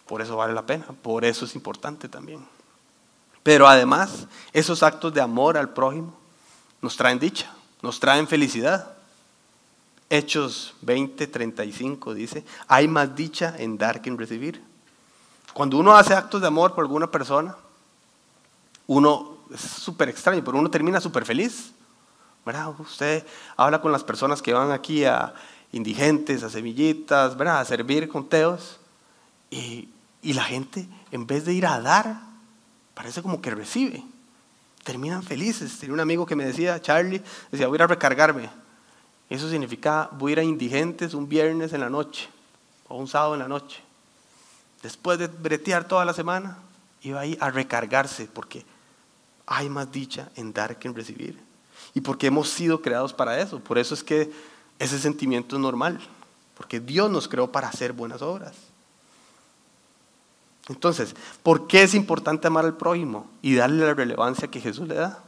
Por 0.06 0.22
eso 0.22 0.34
vale 0.34 0.54
la 0.54 0.64
pena, 0.64 0.86
por 1.02 1.26
eso 1.26 1.44
es 1.44 1.54
importante 1.54 2.08
también. 2.08 2.42
Pero 3.42 3.68
además, 3.68 4.28
esos 4.54 4.82
actos 4.82 5.12
de 5.12 5.20
amor 5.20 5.58
al 5.58 5.74
prójimo 5.74 6.16
nos 6.80 6.96
traen 6.96 7.18
dicha, 7.18 7.52
nos 7.82 8.00
traen 8.00 8.26
felicidad. 8.26 8.93
Hechos 10.16 10.74
20, 10.82 11.26
35 11.26 12.14
dice, 12.14 12.44
hay 12.68 12.86
más 12.86 13.16
dicha 13.16 13.52
en 13.58 13.76
dar 13.76 14.00
que 14.00 14.10
en 14.10 14.16
recibir. 14.16 14.62
Cuando 15.52 15.76
uno 15.76 15.96
hace 15.96 16.14
actos 16.14 16.40
de 16.40 16.46
amor 16.46 16.72
por 16.72 16.84
alguna 16.84 17.10
persona, 17.10 17.56
uno 18.86 19.38
es 19.52 19.60
súper 19.60 20.08
extraño, 20.08 20.44
pero 20.44 20.56
uno 20.56 20.70
termina 20.70 21.00
súper 21.00 21.24
feliz. 21.24 21.72
¿verdad? 22.46 22.78
Usted 22.78 23.26
habla 23.56 23.80
con 23.80 23.90
las 23.90 24.04
personas 24.04 24.40
que 24.40 24.52
van 24.52 24.70
aquí 24.70 25.04
a 25.04 25.34
indigentes, 25.72 26.44
a 26.44 26.50
semillitas, 26.50 27.36
¿verdad? 27.36 27.58
a 27.58 27.64
servir 27.64 28.08
con 28.08 28.28
teos, 28.28 28.78
y, 29.50 29.88
y 30.22 30.34
la 30.34 30.44
gente, 30.44 30.86
en 31.10 31.26
vez 31.26 31.44
de 31.44 31.54
ir 31.54 31.66
a 31.66 31.80
dar, 31.80 32.20
parece 32.94 33.20
como 33.20 33.40
que 33.40 33.50
recibe. 33.50 34.04
Terminan 34.84 35.24
felices. 35.24 35.76
Tenía 35.78 35.94
un 35.94 36.00
amigo 36.00 36.24
que 36.24 36.36
me 36.36 36.44
decía, 36.44 36.80
Charlie, 36.80 37.20
decía, 37.50 37.66
voy 37.66 37.74
a 37.74 37.78
ir 37.78 37.82
a 37.82 37.86
recargarme. 37.88 38.63
Eso 39.30 39.48
significa, 39.48 40.08
voy 40.12 40.30
a 40.30 40.34
ir 40.34 40.38
a 40.40 40.42
indigentes 40.44 41.14
un 41.14 41.28
viernes 41.28 41.72
en 41.72 41.80
la 41.80 41.90
noche 41.90 42.28
o 42.88 42.96
un 42.96 43.08
sábado 43.08 43.34
en 43.34 43.40
la 43.40 43.48
noche. 43.48 43.80
Después 44.82 45.18
de 45.18 45.28
bretear 45.28 45.88
toda 45.88 46.04
la 46.04 46.12
semana, 46.12 46.58
iba 47.02 47.20
ahí 47.20 47.36
a 47.40 47.50
recargarse 47.50 48.28
porque 48.32 48.64
hay 49.46 49.68
más 49.68 49.90
dicha 49.90 50.30
en 50.36 50.52
dar 50.52 50.78
que 50.78 50.88
en 50.88 50.94
recibir. 50.94 51.38
Y 51.94 52.00
porque 52.00 52.26
hemos 52.26 52.50
sido 52.50 52.82
creados 52.82 53.12
para 53.12 53.40
eso. 53.40 53.60
Por 53.60 53.78
eso 53.78 53.94
es 53.94 54.02
que 54.02 54.30
ese 54.78 54.98
sentimiento 54.98 55.56
es 55.56 55.62
normal. 55.62 56.00
Porque 56.56 56.80
Dios 56.80 57.10
nos 57.10 57.28
creó 57.28 57.50
para 57.50 57.68
hacer 57.68 57.92
buenas 57.92 58.22
obras. 58.22 58.54
Entonces, 60.68 61.14
¿por 61.42 61.66
qué 61.66 61.82
es 61.82 61.94
importante 61.94 62.46
amar 62.46 62.64
al 62.64 62.76
prójimo 62.76 63.26
y 63.42 63.54
darle 63.54 63.86
la 63.86 63.94
relevancia 63.94 64.48
que 64.48 64.60
Jesús 64.60 64.88
le 64.88 64.94
da? 64.94 65.22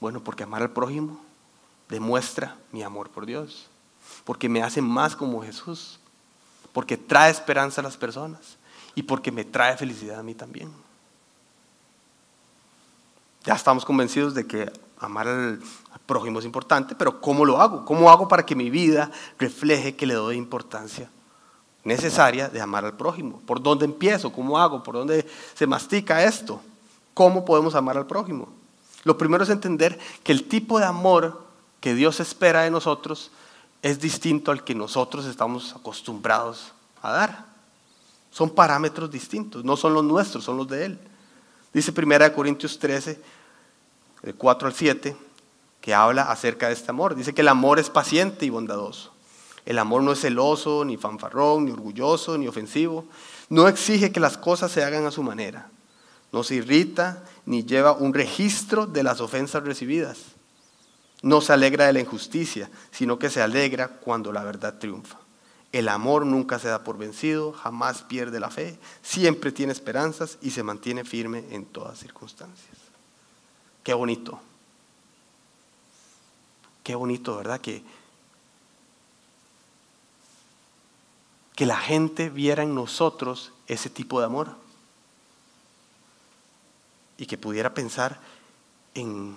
Bueno, 0.00 0.20
porque 0.20 0.44
amar 0.44 0.62
al 0.62 0.70
prójimo 0.70 1.20
demuestra 1.90 2.56
mi 2.72 2.82
amor 2.82 3.10
por 3.10 3.26
Dios. 3.26 3.66
Porque 4.24 4.48
me 4.48 4.62
hace 4.62 4.80
más 4.80 5.14
como 5.14 5.42
Jesús. 5.42 5.98
Porque 6.72 6.96
trae 6.96 7.30
esperanza 7.30 7.80
a 7.80 7.84
las 7.84 7.96
personas. 7.96 8.56
Y 8.94 9.02
porque 9.02 9.30
me 9.30 9.44
trae 9.44 9.76
felicidad 9.76 10.20
a 10.20 10.22
mí 10.22 10.34
también. 10.34 10.72
Ya 13.44 13.54
estamos 13.54 13.84
convencidos 13.84 14.34
de 14.34 14.46
que 14.46 14.70
amar 14.98 15.26
al, 15.26 15.60
prójimo 16.06 16.40
es 16.40 16.44
importante, 16.44 16.96
pero 16.96 17.20
¿cómo 17.20 17.44
lo 17.44 17.60
hago? 17.60 17.84
¿Cómo 17.84 18.10
hago 18.10 18.26
para 18.26 18.44
que 18.44 18.56
mi 18.56 18.68
vida 18.68 19.12
refleje 19.38 19.94
que 19.94 20.06
le 20.06 20.14
doy 20.14 20.36
importancia 20.36 21.08
necesaria 21.84 22.48
de 22.48 22.60
amar 22.60 22.84
al 22.84 22.96
prójimo? 22.96 23.40
¿Por 23.46 23.62
dónde 23.62 23.84
empiezo? 23.84 24.32
¿Cómo 24.32 24.58
hago? 24.58 24.82
¿Por 24.82 24.96
dónde 24.96 25.24
se 25.54 25.68
mastica 25.68 26.24
esto? 26.24 26.60
¿Cómo 27.14 27.44
podemos 27.44 27.76
amar 27.76 27.96
al 27.96 28.08
prójimo? 28.08 28.48
Lo 29.04 29.16
primero 29.16 29.44
es 29.44 29.50
entender 29.50 30.00
que 30.24 30.32
el 30.32 30.48
tipo 30.48 30.80
de 30.80 30.84
amor 30.84 31.49
que 31.80 31.94
Dios 31.94 32.20
espera 32.20 32.62
de 32.62 32.70
nosotros 32.70 33.30
es 33.82 34.00
distinto 34.00 34.50
al 34.50 34.64
que 34.64 34.74
nosotros 34.74 35.24
estamos 35.26 35.74
acostumbrados 35.74 36.72
a 37.02 37.12
dar. 37.12 37.46
Son 38.30 38.50
parámetros 38.50 39.10
distintos, 39.10 39.64
no 39.64 39.76
son 39.76 39.94
los 39.94 40.04
nuestros, 40.04 40.44
son 40.44 40.56
los 40.56 40.68
de 40.68 40.84
Él. 40.84 40.98
Dice 41.72 41.92
1 41.96 42.32
Corintios 42.34 42.78
13, 42.78 43.20
de 44.22 44.34
4 44.34 44.68
al 44.68 44.74
7, 44.74 45.16
que 45.80 45.94
habla 45.94 46.22
acerca 46.22 46.68
de 46.68 46.74
este 46.74 46.90
amor. 46.90 47.14
Dice 47.14 47.32
que 47.32 47.40
el 47.40 47.48
amor 47.48 47.78
es 47.78 47.90
paciente 47.90 48.44
y 48.44 48.50
bondadoso. 48.50 49.12
El 49.64 49.78
amor 49.78 50.02
no 50.02 50.12
es 50.12 50.20
celoso, 50.20 50.84
ni 50.84 50.96
fanfarrón, 50.96 51.64
ni 51.64 51.70
orgulloso, 51.70 52.36
ni 52.36 52.48
ofensivo. 52.48 53.04
No 53.48 53.68
exige 53.68 54.12
que 54.12 54.20
las 54.20 54.36
cosas 54.36 54.72
se 54.72 54.84
hagan 54.84 55.06
a 55.06 55.10
su 55.10 55.22
manera. 55.22 55.70
No 56.32 56.44
se 56.44 56.56
irrita, 56.56 57.24
ni 57.46 57.64
lleva 57.64 57.92
un 57.92 58.14
registro 58.14 58.86
de 58.86 59.02
las 59.02 59.20
ofensas 59.20 59.62
recibidas. 59.64 60.18
No 61.22 61.40
se 61.40 61.52
alegra 61.52 61.86
de 61.86 61.92
la 61.92 62.00
injusticia, 62.00 62.70
sino 62.90 63.18
que 63.18 63.30
se 63.30 63.42
alegra 63.42 63.88
cuando 63.88 64.32
la 64.32 64.42
verdad 64.42 64.78
triunfa. 64.78 65.18
El 65.72 65.88
amor 65.88 66.26
nunca 66.26 66.58
se 66.58 66.68
da 66.68 66.82
por 66.82 66.98
vencido, 66.98 67.52
jamás 67.52 68.02
pierde 68.02 68.40
la 68.40 68.50
fe, 68.50 68.78
siempre 69.02 69.52
tiene 69.52 69.72
esperanzas 69.72 70.38
y 70.40 70.50
se 70.50 70.62
mantiene 70.62 71.04
firme 71.04 71.44
en 71.50 71.64
todas 71.64 71.98
circunstancias. 71.98 72.76
Qué 73.84 73.94
bonito. 73.94 74.40
Qué 76.82 76.94
bonito, 76.94 77.36
¿verdad? 77.36 77.60
Que, 77.60 77.84
que 81.54 81.66
la 81.66 81.76
gente 81.76 82.30
viera 82.30 82.62
en 82.62 82.74
nosotros 82.74 83.52
ese 83.68 83.90
tipo 83.90 84.18
de 84.18 84.26
amor. 84.26 84.56
Y 87.16 87.26
que 87.26 87.38
pudiera 87.38 87.74
pensar 87.74 88.18
en, 88.94 89.36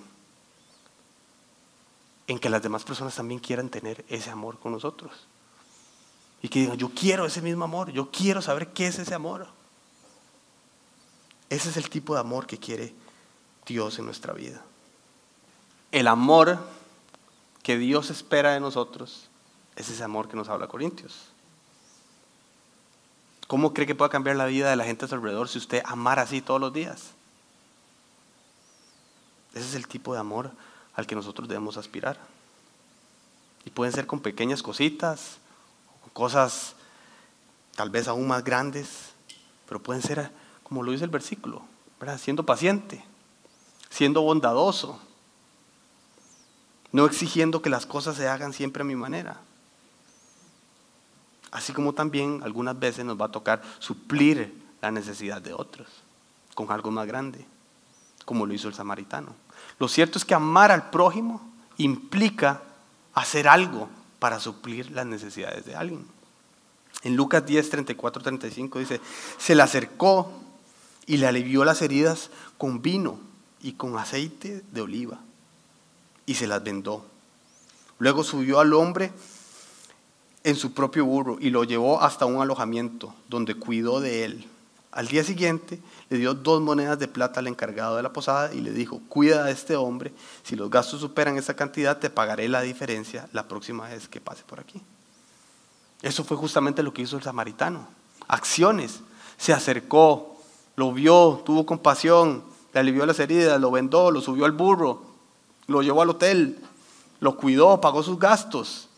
en 2.27 2.39
que 2.39 2.49
las 2.49 2.62
demás 2.62 2.83
personas 2.83 3.15
también 3.15 3.39
quieran 3.39 3.69
tener 3.69 4.05
ese 4.07 4.29
amor 4.29 4.59
con 4.59 4.71
nosotros. 4.71 5.27
Y 6.41 6.49
que 6.49 6.59
digan, 6.59 6.77
yo 6.77 6.89
quiero 6.89 7.25
ese 7.25 7.41
mismo 7.41 7.63
amor, 7.63 7.91
yo 7.91 8.12
quiero 8.12 8.41
saber 8.41 8.69
qué 8.73 8.88
es 8.88 8.99
ese 8.99 9.13
amor. 9.13 9.47
Ese 11.49 11.69
es 11.69 11.77
el 11.77 11.89
tipo 11.89 12.13
de 12.13 12.21
amor 12.21 12.47
que 12.47 12.57
quiere 12.57 12.93
Dios 13.65 13.99
en 13.99 14.05
nuestra 14.05 14.33
vida. 14.33 14.62
El 15.91 16.07
amor 16.07 16.59
que 17.62 17.77
Dios 17.77 18.09
espera 18.09 18.53
de 18.53 18.59
nosotros 18.59 19.29
es 19.75 19.89
ese 19.89 20.03
amor 20.03 20.27
que 20.27 20.36
nos 20.36 20.49
habla 20.49 20.67
Corintios. 20.67 21.27
¿Cómo 23.47 23.73
cree 23.73 23.86
que 23.86 23.95
pueda 23.95 24.09
cambiar 24.09 24.36
la 24.36 24.45
vida 24.45 24.69
de 24.69 24.75
la 24.75 24.86
gente 24.86 25.05
a 25.05 25.07
su 25.07 25.15
alrededor 25.15 25.47
si 25.47 25.57
usted 25.59 25.81
amara 25.86 26.23
así 26.23 26.41
todos 26.41 26.59
los 26.59 26.73
días? 26.73 27.12
Ese 29.53 29.69
es 29.69 29.75
el 29.75 29.88
tipo 29.88 30.13
de 30.13 30.19
amor 30.19 30.51
al 30.95 31.08
que 31.08 31.15
nosotros 31.15 31.47
debemos 31.47 31.77
aspirar. 31.77 32.19
Y 33.65 33.69
pueden 33.69 33.93
ser 33.93 34.06
con 34.08 34.19
pequeñas 34.19 34.62
cositas, 34.62 35.38
con 36.01 36.10
cosas 36.12 36.75
tal 37.75 37.89
vez 37.89 38.08
aún 38.08 38.27
más 38.27 38.43
grandes, 38.43 39.13
pero 39.67 39.82
pueden 39.82 40.01
ser, 40.01 40.32
como 40.63 40.84
lo 40.84 40.91
dice 40.91 41.06
el 41.06 41.10
versículo, 41.10 41.63
siendo 42.17 42.45
paciente, 42.45 43.03
siendo 43.89 44.21
bondadoso, 44.21 44.99
no 46.91 47.06
exigiendo 47.06 47.62
que 47.62 47.69
las 47.69 47.86
cosas 47.86 48.17
se 48.17 48.27
hagan 48.27 48.53
siempre 48.53 48.82
a 48.82 48.86
mi 48.86 48.95
manera. 48.95 49.39
Así 51.51 51.71
como 51.71 51.93
también 51.93 52.41
algunas 52.43 52.77
veces 52.77 53.06
nos 53.06 53.19
va 53.19 53.25
a 53.25 53.32
tocar 53.32 53.62
suplir 53.79 54.62
la 54.82 54.91
necesidad 54.91 55.41
de 55.41 55.53
otros 55.53 55.88
con 56.53 56.71
algo 56.71 56.91
más 56.91 57.08
grande, 57.08 57.45
como 58.25 58.45
lo 58.45 58.53
hizo 58.53 58.67
el 58.67 58.73
samaritano. 58.73 59.34
Lo 59.80 59.88
cierto 59.88 60.17
es 60.17 60.26
que 60.26 60.34
amar 60.34 60.71
al 60.71 60.89
prójimo 60.89 61.41
implica 61.78 62.62
hacer 63.13 63.47
algo 63.47 63.89
para 64.19 64.39
suplir 64.39 64.91
las 64.91 65.06
necesidades 65.06 65.65
de 65.65 65.76
alguien. 65.76 66.06
En 67.04 67.15
Lucas 67.15 67.45
10, 67.45 67.69
34, 67.69 68.23
35 68.23 68.80
dice, 68.80 69.02
se 69.38 69.56
le 69.56 69.62
acercó 69.62 70.32
y 71.06 71.17
le 71.17 71.28
alivió 71.28 71.65
las 71.65 71.82
heridas 71.82 72.30
con 72.58 72.82
vino 72.82 73.19
y 73.62 73.73
con 73.73 73.97
aceite 73.97 74.63
de 74.71 74.82
oliva 74.82 75.19
y 76.26 76.36
se 76.36 76.47
las 76.47 76.63
vendó. 76.63 77.06
Luego 77.99 78.23
subió 78.23 78.60
al 78.60 78.73
hombre 78.73 79.12
en 80.43 80.56
su 80.56 80.73
propio 80.73 81.06
burro 81.06 81.38
y 81.39 81.49
lo 81.49 81.63
llevó 81.63 82.02
hasta 82.02 82.26
un 82.26 82.41
alojamiento 82.41 83.13
donde 83.30 83.56
cuidó 83.56 83.99
de 83.99 84.26
él. 84.26 84.47
Al 84.93 85.08
día 85.08 85.23
siguiente 85.23 85.79
le 86.10 86.17
dio 86.19 86.36
dos 86.36 86.62
monedas 86.62 86.99
de 86.99 87.08
plata 87.08 87.39
al 87.39 87.47
encargado 87.47 87.95
de 87.95 88.03
la 88.03 88.13
posada 88.13 88.53
y 88.53 88.62
le 88.62 88.71
dijo, 88.71 89.01
cuida 89.10 89.45
a 89.45 89.49
este 89.49 89.75
hombre, 89.75 90.13
si 90.43 90.56
los 90.56 90.69
gastos 90.69 91.01
superan 91.01 91.36
esa 91.36 91.56
cantidad 91.56 91.97
te 91.97 92.12
pagaré 92.12 92.47
la 92.47 92.62
diferencia 92.62 93.27
la 93.34 93.47
próxima 93.47 93.89
vez 93.89 94.08
que 94.08 94.21
pase 94.21 94.43
por 94.43 94.60
aquí. 94.60 94.79
Eso 96.03 96.23
fue 96.23 96.38
justamente 96.38 96.84
lo 96.84 96.93
que 96.93 97.01
hizo 97.01 97.17
el 97.17 97.23
samaritano. 97.23 97.88
Acciones. 98.27 98.99
Se 99.38 99.51
acercó, 99.51 100.38
lo 100.75 100.93
vio, 100.93 101.41
tuvo 101.43 101.65
compasión, 101.65 102.43
le 102.71 102.79
alivió 102.79 103.06
las 103.08 103.19
heridas, 103.19 103.60
lo 103.60 103.71
vendó, 103.71 104.12
lo 104.12 104.21
subió 104.21 104.45
al 104.45 104.51
burro, 104.51 105.01
lo 105.65 105.82
llevó 105.82 106.03
al 106.03 106.12
hotel, 106.12 106.60
lo 107.19 107.36
cuidó, 107.36 107.82
pagó 107.82 108.03
sus 108.03 108.19
gastos. 108.19 108.89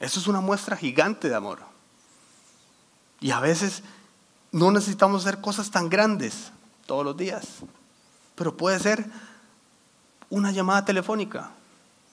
Eso 0.00 0.18
es 0.18 0.26
una 0.26 0.40
muestra 0.40 0.76
gigante 0.76 1.28
de 1.28 1.36
amor. 1.36 1.75
Y 3.26 3.32
a 3.32 3.40
veces 3.40 3.82
no 4.52 4.70
necesitamos 4.70 5.26
hacer 5.26 5.40
cosas 5.40 5.72
tan 5.72 5.88
grandes 5.88 6.52
todos 6.86 7.04
los 7.04 7.16
días, 7.16 7.44
pero 8.36 8.56
puede 8.56 8.78
ser 8.78 9.04
una 10.30 10.52
llamada 10.52 10.84
telefónica, 10.84 11.50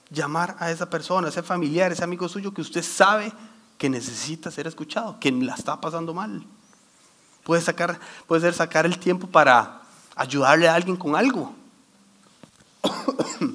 llamar 0.10 0.56
a 0.58 0.72
esa 0.72 0.90
persona, 0.90 1.28
ese 1.28 1.44
familiar, 1.44 1.92
ese 1.92 2.04
amigo 2.04 2.28
suyo 2.28 2.52
que 2.52 2.62
usted 2.62 2.82
sabe 2.82 3.32
que 3.78 3.92
necesita 3.92 4.50
ser 4.50 4.66
escuchado, 4.66 5.20
que 5.20 5.32
la 5.32 5.54
está 5.54 5.80
pasando 5.80 6.16
mal. 6.16 6.44
Puede, 7.44 7.62
sacar, 7.62 8.00
puede 8.26 8.42
ser 8.42 8.56
sacar 8.56 8.88
el 8.88 8.98
tiempo 8.98 9.28
para 9.28 9.84
ayudarle 10.16 10.68
a 10.68 10.74
alguien 10.74 10.98
con 10.98 11.16
algo. 11.16 11.54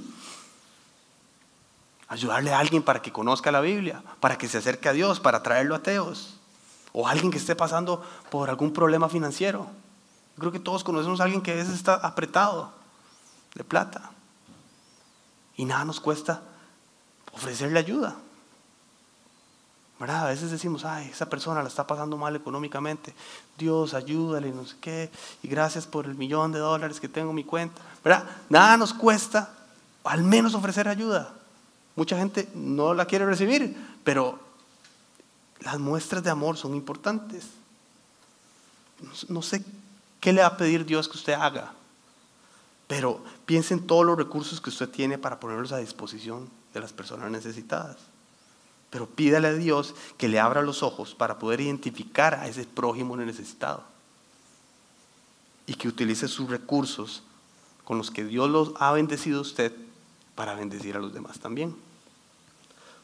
ayudarle 2.06 2.52
a 2.54 2.60
alguien 2.60 2.84
para 2.84 3.02
que 3.02 3.10
conozca 3.10 3.50
la 3.50 3.60
Biblia, 3.60 4.00
para 4.20 4.38
que 4.38 4.46
se 4.46 4.58
acerque 4.58 4.88
a 4.88 4.92
Dios, 4.92 5.18
para 5.18 5.42
traerlo 5.42 5.74
a 5.74 5.78
ateos. 5.78 6.38
O 7.00 7.06
alguien 7.06 7.30
que 7.30 7.38
esté 7.38 7.54
pasando 7.54 8.04
por 8.28 8.50
algún 8.50 8.72
problema 8.72 9.08
financiero. 9.08 9.68
Creo 10.37 10.50
que 10.50 10.58
todos 10.58 10.82
conocemos 10.82 11.20
a 11.20 11.24
alguien 11.24 11.40
que 11.40 11.52
a 11.52 11.54
veces 11.54 11.74
está 11.74 11.94
apretado 11.94 12.72
de 13.54 13.62
plata. 13.62 14.11
Y 15.54 15.64
nada 15.64 15.84
nos 15.84 16.00
cuesta 16.00 16.42
ofrecerle 17.30 17.78
ayuda. 17.78 18.16
¿Verdad? 20.00 20.26
A 20.26 20.30
veces 20.30 20.50
decimos, 20.50 20.84
ay, 20.84 21.08
esa 21.08 21.30
persona 21.30 21.62
la 21.62 21.68
está 21.68 21.87
pasando 21.87 22.16
mal 22.16 22.34
económicamente. 22.34 23.14
Dios, 23.56 23.94
ayúdale, 23.94 24.50
no 24.50 24.66
sé 24.66 24.74
qué. 24.80 25.08
Y 25.44 25.46
gracias 25.46 25.87
por 25.87 26.04
el 26.04 26.16
millón 26.16 26.50
de 26.50 26.58
dólares 26.58 26.98
que 26.98 27.08
tengo 27.08 27.30
en 27.30 27.37
mi 27.37 27.44
cuenta. 27.44 27.80
¿Verdad? 28.02 28.24
Nada 28.48 28.76
nos 28.76 28.92
cuesta 28.92 29.54
al 30.02 30.24
menos 30.24 30.52
ofrecer 30.52 30.88
ayuda. 30.88 31.32
Mucha 31.94 32.18
gente 32.18 32.48
no 32.56 32.92
la 32.92 33.04
quiere 33.04 33.24
recibir, 33.24 33.76
pero 34.02 34.47
las 35.68 35.78
muestras 35.78 36.22
de 36.22 36.31
amor 36.31 36.57
son 36.57 36.74
importantes. 36.74 37.44
No 39.28 39.42
sé 39.42 39.62
qué 40.18 40.33
le 40.33 40.40
va 40.40 40.46
a 40.46 40.57
pedir 40.57 40.87
Dios 40.87 41.09
que 41.09 41.18
usted 41.18 41.35
haga, 41.35 41.74
pero 42.87 43.22
piense 43.44 43.74
en 43.74 43.87
todos 43.87 44.07
los 44.07 44.16
recursos 44.16 44.62
que 44.62 44.70
usted 44.70 44.88
tiene 44.88 45.18
para 45.18 45.38
ponerlos 45.38 45.72
a 45.72 45.76
disposición 45.76 46.48
de 46.72 46.81
las 46.81 46.94
personas 46.94 47.31
necesitadas. 47.31 47.98
Pero 48.88 49.07
pídale 49.07 49.48
a 49.48 49.52
Dios 49.52 49.94
que 50.16 50.28
le 50.28 50.40
abra 50.40 50.62
los 50.62 50.83
ojos 50.83 51.14
para 51.14 51.38
poder 51.38 51.61
identificar 51.61 52.37
a 52.37 52.48
ese 52.48 52.64
prójimo 52.64 53.14
necesitado. 53.18 53.85
Y 55.66 55.74
que 55.74 55.88
utilice 55.88 56.28
sus 56.28 56.48
recursos 56.48 57.22
con 57.85 57.98
los 57.98 58.11
que 58.11 58.24
Dios 58.24 58.48
los 58.48 58.72
ha 58.81 58.90
bendecido 58.92 59.40
a 59.40 59.42
usted 59.42 59.76
para 60.35 60.54
bendecir 60.54 60.96
a 60.96 61.00
los 61.00 61.12
demás 61.12 61.38
también. 61.40 61.76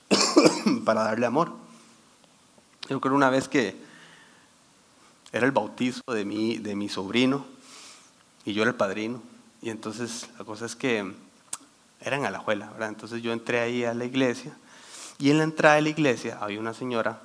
para 0.87 1.05
darle 1.05 1.27
amor. 1.27 1.64
Yo 2.89 3.01
creo 3.01 3.15
una 3.15 3.31
vez 3.31 3.49
que 3.49 3.77
era 5.33 5.47
el 5.47 5.53
bautizo 5.53 6.03
de 6.13 6.25
mi, 6.25 6.59
de 6.59 6.77
mi 6.77 6.89
sobrino 6.89 7.47
y 8.45 8.53
yo 8.53 8.63
era 8.63 8.71
el 8.71 8.77
padrino. 8.77 9.23
Y 9.63 9.71
entonces 9.71 10.29
la 10.39 10.45
cosa 10.45 10.67
es 10.67 10.77
que 10.77 11.13
era 12.01 12.17
en 12.17 12.27
Alajuela, 12.27 12.71
¿verdad? 12.71 12.91
Entonces 12.91 13.23
yo 13.23 13.33
entré 13.33 13.61
ahí 13.61 13.85
a 13.85 13.95
la 13.95 14.05
iglesia 14.05 14.55
y 15.19 15.31
en 15.31 15.39
la 15.39 15.45
entrada 15.45 15.77
de 15.77 15.83
la 15.83 15.89
iglesia 15.89 16.39
había 16.41 16.61
una 16.61 16.75
señora 16.75 17.21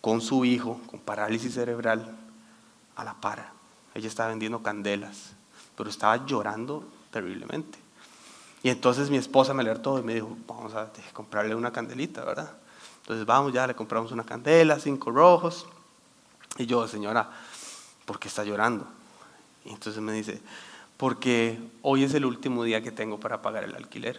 con 0.00 0.20
su 0.20 0.44
hijo 0.44 0.80
con 0.86 1.00
parálisis 1.00 1.54
cerebral 1.54 2.14
a 2.96 3.04
la 3.04 3.14
par. 3.14 3.50
Ella 3.94 4.08
estaba 4.08 4.28
vendiendo 4.30 4.62
candelas, 4.62 5.32
pero 5.76 5.88
estaba 5.88 6.26
llorando 6.26 6.84
terriblemente. 7.10 7.78
Y 8.62 8.68
entonces 8.68 9.10
mi 9.10 9.16
esposa 9.16 9.54
me 9.54 9.62
alertó 9.62 9.98
y 9.98 10.02
me 10.02 10.14
dijo, 10.14 10.36
vamos 10.46 10.74
a 10.74 10.92
comprarle 11.12 11.54
una 11.54 11.72
candelita, 11.72 12.24
¿verdad? 12.24 12.61
Entonces 13.12 13.26
vamos, 13.26 13.52
ya 13.52 13.66
le 13.66 13.74
compramos 13.74 14.10
una 14.10 14.24
candela, 14.24 14.80
cinco 14.80 15.10
rojos. 15.10 15.66
Y 16.56 16.64
yo, 16.64 16.88
señora, 16.88 17.28
¿por 18.06 18.18
qué 18.18 18.28
está 18.28 18.42
llorando? 18.42 18.86
Y 19.66 19.68
entonces 19.68 20.00
me 20.00 20.14
dice, 20.14 20.40
porque 20.96 21.58
hoy 21.82 22.04
es 22.04 22.14
el 22.14 22.24
último 22.24 22.64
día 22.64 22.82
que 22.82 22.90
tengo 22.90 23.20
para 23.20 23.42
pagar 23.42 23.64
el 23.64 23.76
alquiler 23.76 24.18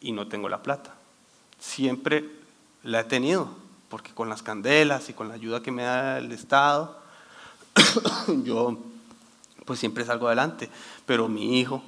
y 0.00 0.10
no 0.10 0.26
tengo 0.26 0.48
la 0.48 0.60
plata. 0.60 0.92
Siempre 1.60 2.28
la 2.82 3.00
he 3.00 3.04
tenido, 3.04 3.48
porque 3.88 4.12
con 4.12 4.28
las 4.28 4.42
candelas 4.42 5.08
y 5.08 5.12
con 5.12 5.28
la 5.28 5.34
ayuda 5.34 5.62
que 5.62 5.70
me 5.70 5.84
da 5.84 6.18
el 6.18 6.32
Estado, 6.32 6.98
yo 8.42 8.76
pues 9.64 9.78
siempre 9.78 10.04
salgo 10.04 10.26
adelante. 10.26 10.68
Pero 11.06 11.28
mi 11.28 11.60
hijo 11.60 11.80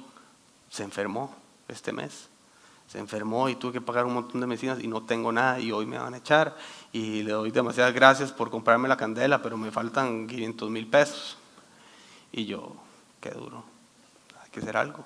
se 0.69 0.83
enfermó 0.83 1.35
este 1.67 1.91
mes. 1.91 2.29
Se 2.87 2.99
enfermó 2.99 3.49
y 3.49 3.55
tuve 3.55 3.73
que 3.73 3.81
pagar 3.81 4.05
un 4.05 4.13
montón 4.13 4.41
de 4.41 4.47
medicinas 4.47 4.81
y 4.81 4.87
no 4.87 5.01
tengo 5.01 5.31
nada 5.31 5.59
y 5.59 5.71
hoy 5.71 5.85
me 5.85 5.97
van 5.97 6.13
a 6.13 6.17
echar. 6.17 6.55
Y 6.93 7.23
le 7.23 7.31
doy 7.31 7.51
demasiadas 7.51 7.93
gracias 7.93 8.31
por 8.31 8.49
comprarme 8.49 8.87
la 8.87 8.97
candela, 8.97 9.41
pero 9.41 9.57
me 9.57 9.71
faltan 9.71 10.27
500 10.27 10.69
mil 10.69 10.87
pesos. 10.87 11.37
Y 12.31 12.45
yo, 12.45 12.75
qué 13.19 13.31
duro 13.31 13.75
que 14.55 14.61
hacer 14.61 14.77
algo. 14.77 15.03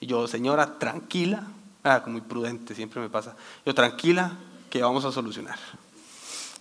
Y 0.00 0.06
yo, 0.06 0.26
señora, 0.26 0.78
tranquila, 0.78 1.46
ah, 1.84 2.02
muy 2.06 2.22
prudente, 2.22 2.74
siempre 2.74 3.00
me 3.00 3.10
pasa. 3.10 3.36
Yo, 3.66 3.74
tranquila, 3.74 4.32
que 4.70 4.82
vamos 4.82 5.04
a 5.04 5.12
solucionar. 5.12 5.58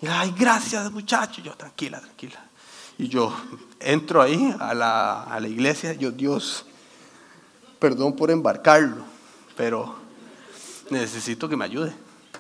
Y, 0.02 0.08
Ay, 0.08 0.34
gracias, 0.38 0.92
muchacho. 0.92 1.42
Yo, 1.42 1.54
tranquila, 1.54 2.02
tranquila. 2.02 2.44
Y 2.98 3.08
yo 3.08 3.34
entro 3.80 4.22
ahí 4.22 4.54
a 4.60 4.74
la, 4.74 5.24
a 5.24 5.40
la 5.40 5.48
iglesia. 5.48 5.94
Yo, 5.94 6.12
Dios, 6.12 6.66
perdón 7.80 8.14
por 8.16 8.30
embarcarlo, 8.30 9.06
pero 9.56 9.96
necesito 10.92 11.50
que 11.50 11.58
me 11.58 11.66
ayude. 11.66 11.94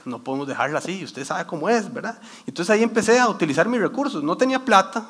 No 0.06 0.24
podemos 0.24 0.48
dejarla 0.48 0.80
así. 0.80 1.04
Usted 1.04 1.26
sabe 1.26 1.46
cómo 1.46 1.70
es, 1.70 1.92
¿verdad? 1.94 2.20
Entonces 2.46 2.70
ahí 2.70 2.84
empecé 2.84 3.20
a 3.20 3.28
utilizar 3.28 3.68
mis 3.68 3.82
recursos. 3.82 4.24
No 4.24 4.38
tenía 4.38 4.64
plata, 4.64 5.08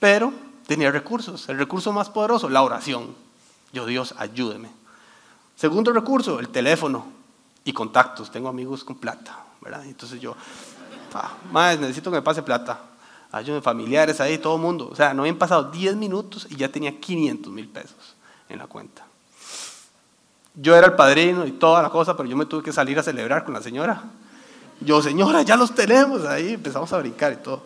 pero 0.00 0.32
tenía 0.66 0.90
recursos. 0.90 1.48
El 1.48 1.58
recurso 1.58 1.92
más 1.92 2.10
poderoso, 2.10 2.48
la 2.48 2.62
oración. 2.62 3.14
Yo, 3.72 3.86
Dios, 3.86 4.14
ayúdeme. 4.18 4.70
Segundo 5.56 5.92
recurso, 5.92 6.40
el 6.40 6.48
teléfono 6.48 7.06
y 7.64 7.72
contactos. 7.72 8.30
Tengo 8.30 8.48
amigos 8.48 8.84
con 8.84 8.96
plata, 8.96 9.44
¿verdad? 9.60 9.84
Entonces 9.86 10.20
yo, 10.20 10.34
ah, 11.14 11.32
más 11.50 11.78
necesito 11.78 12.10
que 12.10 12.16
me 12.16 12.22
pase 12.22 12.42
plata. 12.42 12.80
Ayúdenme, 13.30 13.62
familiares 13.62 14.20
ahí, 14.20 14.38
todo 14.38 14.56
el 14.56 14.62
mundo. 14.62 14.88
O 14.90 14.96
sea, 14.96 15.14
no 15.14 15.22
habían 15.22 15.38
pasado 15.38 15.70
10 15.70 15.96
minutos 15.96 16.46
y 16.50 16.56
ya 16.56 16.68
tenía 16.70 16.98
500 16.98 17.52
mil 17.52 17.68
pesos 17.68 18.16
en 18.48 18.58
la 18.58 18.66
cuenta. 18.66 19.06
Yo 20.54 20.76
era 20.76 20.86
el 20.88 20.94
padrino 20.94 21.46
y 21.46 21.52
toda 21.52 21.82
la 21.82 21.90
cosa, 21.90 22.16
pero 22.16 22.28
yo 22.28 22.36
me 22.36 22.46
tuve 22.46 22.62
que 22.62 22.72
salir 22.72 22.98
a 22.98 23.02
celebrar 23.02 23.44
con 23.44 23.54
la 23.54 23.62
señora. 23.62 24.02
Yo, 24.80 25.00
señora, 25.00 25.42
ya 25.42 25.56
los 25.56 25.74
tenemos 25.74 26.24
ahí. 26.24 26.54
Empezamos 26.54 26.92
a 26.92 26.98
brincar 26.98 27.32
y 27.32 27.36
todo. 27.36 27.62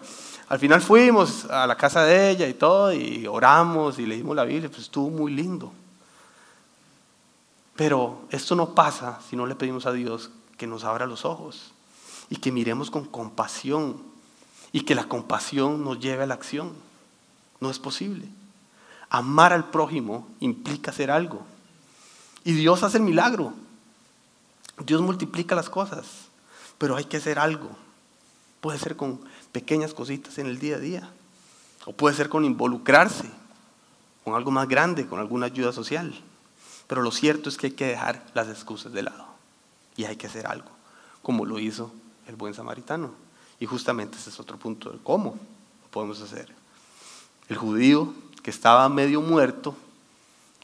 Al 0.48 0.60
final 0.60 0.80
fuimos 0.80 1.46
a 1.46 1.66
la 1.66 1.76
casa 1.76 2.04
de 2.04 2.30
ella 2.30 2.46
y 2.46 2.54
todo, 2.54 2.92
y 2.92 3.26
oramos 3.26 3.98
y 3.98 4.06
leímos 4.06 4.36
la 4.36 4.44
Biblia, 4.44 4.68
pues 4.68 4.82
estuvo 4.82 5.10
muy 5.10 5.32
lindo. 5.32 5.72
Pero 7.74 8.22
esto 8.30 8.54
no 8.54 8.74
pasa 8.74 9.18
si 9.28 9.34
no 9.34 9.46
le 9.46 9.56
pedimos 9.56 9.86
a 9.86 9.92
Dios 9.92 10.30
que 10.56 10.66
nos 10.66 10.84
abra 10.84 11.06
los 11.06 11.24
ojos 11.24 11.72
y 12.30 12.36
que 12.36 12.52
miremos 12.52 12.90
con 12.90 13.04
compasión 13.04 13.96
y 14.72 14.82
que 14.82 14.94
la 14.94 15.04
compasión 15.04 15.84
nos 15.84 15.98
lleve 15.98 16.22
a 16.22 16.26
la 16.26 16.34
acción. 16.34 16.72
No 17.60 17.68
es 17.70 17.78
posible. 17.78 18.28
Amar 19.10 19.52
al 19.52 19.70
prójimo 19.70 20.28
implica 20.40 20.90
hacer 20.90 21.10
algo. 21.10 21.44
Y 22.46 22.52
Dios 22.52 22.84
hace 22.84 22.98
el 22.98 23.02
milagro. 23.02 23.52
Dios 24.84 25.02
multiplica 25.02 25.56
las 25.56 25.68
cosas, 25.68 26.06
pero 26.78 26.94
hay 26.94 27.06
que 27.06 27.16
hacer 27.16 27.40
algo. 27.40 27.68
Puede 28.60 28.78
ser 28.78 28.94
con 28.94 29.20
pequeñas 29.50 29.92
cositas 29.92 30.38
en 30.38 30.46
el 30.46 30.60
día 30.60 30.76
a 30.76 30.78
día, 30.78 31.10
o 31.86 31.92
puede 31.92 32.14
ser 32.14 32.28
con 32.28 32.44
involucrarse 32.44 33.28
con 34.22 34.36
algo 34.36 34.52
más 34.52 34.68
grande, 34.68 35.08
con 35.08 35.18
alguna 35.18 35.46
ayuda 35.46 35.72
social. 35.72 36.14
Pero 36.86 37.02
lo 37.02 37.10
cierto 37.10 37.48
es 37.48 37.56
que 37.56 37.66
hay 37.66 37.72
que 37.72 37.86
dejar 37.86 38.24
las 38.32 38.46
excusas 38.48 38.92
de 38.92 39.02
lado 39.02 39.26
y 39.96 40.04
hay 40.04 40.14
que 40.14 40.28
hacer 40.28 40.46
algo, 40.46 40.70
como 41.22 41.46
lo 41.46 41.58
hizo 41.58 41.92
el 42.28 42.36
buen 42.36 42.54
samaritano. 42.54 43.10
Y 43.58 43.66
justamente 43.66 44.18
ese 44.18 44.30
es 44.30 44.38
otro 44.38 44.56
punto 44.56 44.90
de 44.90 44.98
cómo 45.02 45.30
lo 45.82 45.90
podemos 45.90 46.20
hacer. 46.20 46.54
El 47.48 47.56
judío 47.56 48.14
que 48.44 48.50
estaba 48.50 48.88
medio 48.88 49.20
muerto, 49.20 49.76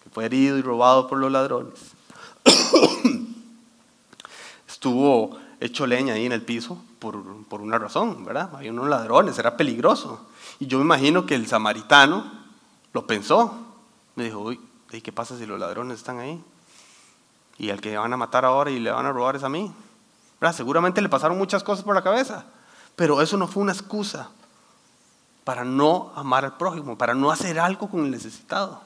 que 0.03 0.11
fue 0.11 0.25
herido 0.25 0.59
y 0.59 0.63
robado 0.63 1.09
por 1.09 1.19
los 1.19 1.31
ladrones, 1.31 1.79
estuvo 4.69 5.39
hecho 5.61 5.87
leña 5.87 6.15
ahí 6.15 6.27
en 6.27 6.33
el 6.33 6.43
piso 6.43 6.79
por, 6.99 7.17
una 7.61 7.79
razón, 7.79 8.25
¿verdad? 8.25 8.51
Hay 8.57 8.69
unos 8.69 8.89
ladrones, 8.89 9.39
era 9.39 9.57
peligroso. 9.57 10.27
Y 10.61 10.67
yo 10.67 10.79
me 10.79 10.85
imagino 10.85 11.27
que 11.27 11.35
el 11.35 11.47
samaritano 11.47 12.31
lo 12.93 13.07
pensó. 13.07 13.55
Me 14.15 14.25
dijo, 14.25 14.39
uy, 14.41 14.61
¿qué 14.89 15.13
pasa 15.13 15.37
si 15.37 15.47
los 15.47 15.59
ladrones 15.59 15.99
están 15.99 16.19
ahí? 16.19 16.43
Y 17.59 17.71
al 17.71 17.81
que 17.81 17.97
van 17.97 18.13
a 18.13 18.17
matar 18.17 18.45
ahora 18.45 18.71
y 18.71 18.79
le 18.79 18.91
van 18.91 19.07
a 19.07 19.13
robar 19.13 19.37
es 19.37 19.43
a 19.43 19.49
mí. 19.49 19.73
¿Verdad? 20.41 20.57
Seguramente 20.57 21.01
le 21.01 21.09
pasaron 21.09 21.39
muchas 21.39 21.63
cosas 21.63 21.85
por 21.85 21.95
la 21.95 22.03
cabeza, 22.03 22.45
pero 22.97 23.21
eso 23.23 23.37
no 23.37 23.47
fue 23.47 23.63
una 23.63 23.73
excusa 23.73 24.31
para 25.45 25.65
no 25.65 26.13
amar 26.15 26.45
al 26.45 26.57
prójimo, 26.57 26.97
para 26.97 27.15
no 27.15 27.31
hacer 27.31 27.59
algo 27.59 27.89
con 27.89 28.05
el 28.05 28.11
necesitado. 28.11 28.81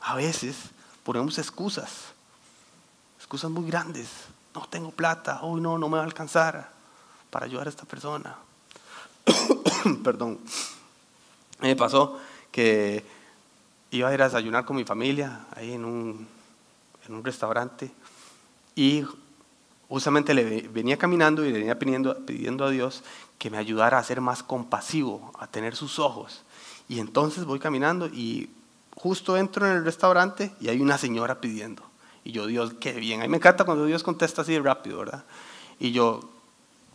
A 0.00 0.14
veces 0.14 0.56
ponemos 1.04 1.38
excusas, 1.38 2.12
excusas 3.18 3.50
muy 3.50 3.66
grandes. 3.66 4.08
No 4.54 4.66
tengo 4.68 4.90
plata, 4.90 5.40
hoy 5.42 5.60
no, 5.60 5.78
no 5.78 5.88
me 5.88 5.96
va 5.96 6.02
a 6.02 6.06
alcanzar 6.06 6.70
para 7.30 7.46
ayudar 7.46 7.66
a 7.66 7.70
esta 7.70 7.84
persona. 7.84 8.36
Perdón. 10.04 10.38
Me 11.60 11.76
pasó 11.76 12.18
que 12.50 13.04
iba 13.90 14.08
a 14.08 14.14
ir 14.14 14.22
a 14.22 14.24
desayunar 14.24 14.64
con 14.64 14.76
mi 14.76 14.84
familia 14.84 15.46
ahí 15.54 15.72
en 15.72 15.84
un, 15.84 16.26
en 17.06 17.14
un 17.14 17.24
restaurante 17.24 17.92
y 18.74 19.04
justamente 19.88 20.32
le 20.32 20.68
venía 20.68 20.96
caminando 20.96 21.44
y 21.44 21.52
le 21.52 21.58
venía 21.58 21.78
pidiendo, 21.78 22.16
pidiendo 22.24 22.64
a 22.64 22.70
Dios 22.70 23.02
que 23.38 23.50
me 23.50 23.58
ayudara 23.58 23.98
a 23.98 24.04
ser 24.04 24.20
más 24.20 24.42
compasivo, 24.42 25.32
a 25.38 25.46
tener 25.46 25.76
sus 25.76 25.98
ojos. 25.98 26.42
Y 26.88 27.00
entonces 27.00 27.44
voy 27.44 27.58
caminando 27.58 28.06
y 28.06 28.50
justo 29.02 29.38
entro 29.38 29.66
en 29.66 29.78
el 29.78 29.84
restaurante 29.84 30.52
y 30.60 30.68
hay 30.68 30.78
una 30.78 30.98
señora 30.98 31.40
pidiendo. 31.40 31.82
Y 32.22 32.32
yo, 32.32 32.46
Dios, 32.46 32.74
qué 32.78 32.92
bien. 32.92 33.20
A 33.20 33.24
mí 33.24 33.30
me 33.30 33.38
encanta 33.38 33.64
cuando 33.64 33.86
Dios 33.86 34.02
contesta 34.02 34.42
así 34.42 34.52
de 34.52 34.60
rápido, 34.60 34.98
¿verdad? 34.98 35.24
Y 35.78 35.92
yo, 35.92 36.20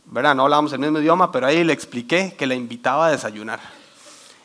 ¿verdad? 0.06 0.36
No 0.36 0.44
hablábamos 0.44 0.72
el 0.74 0.80
mismo 0.80 1.00
idioma, 1.00 1.32
pero 1.32 1.48
ahí 1.48 1.64
le 1.64 1.74
expliqué 1.74 2.36
que 2.38 2.46
la 2.46 2.54
invitaba 2.54 3.08
a 3.08 3.12
desayunar. 3.12 3.60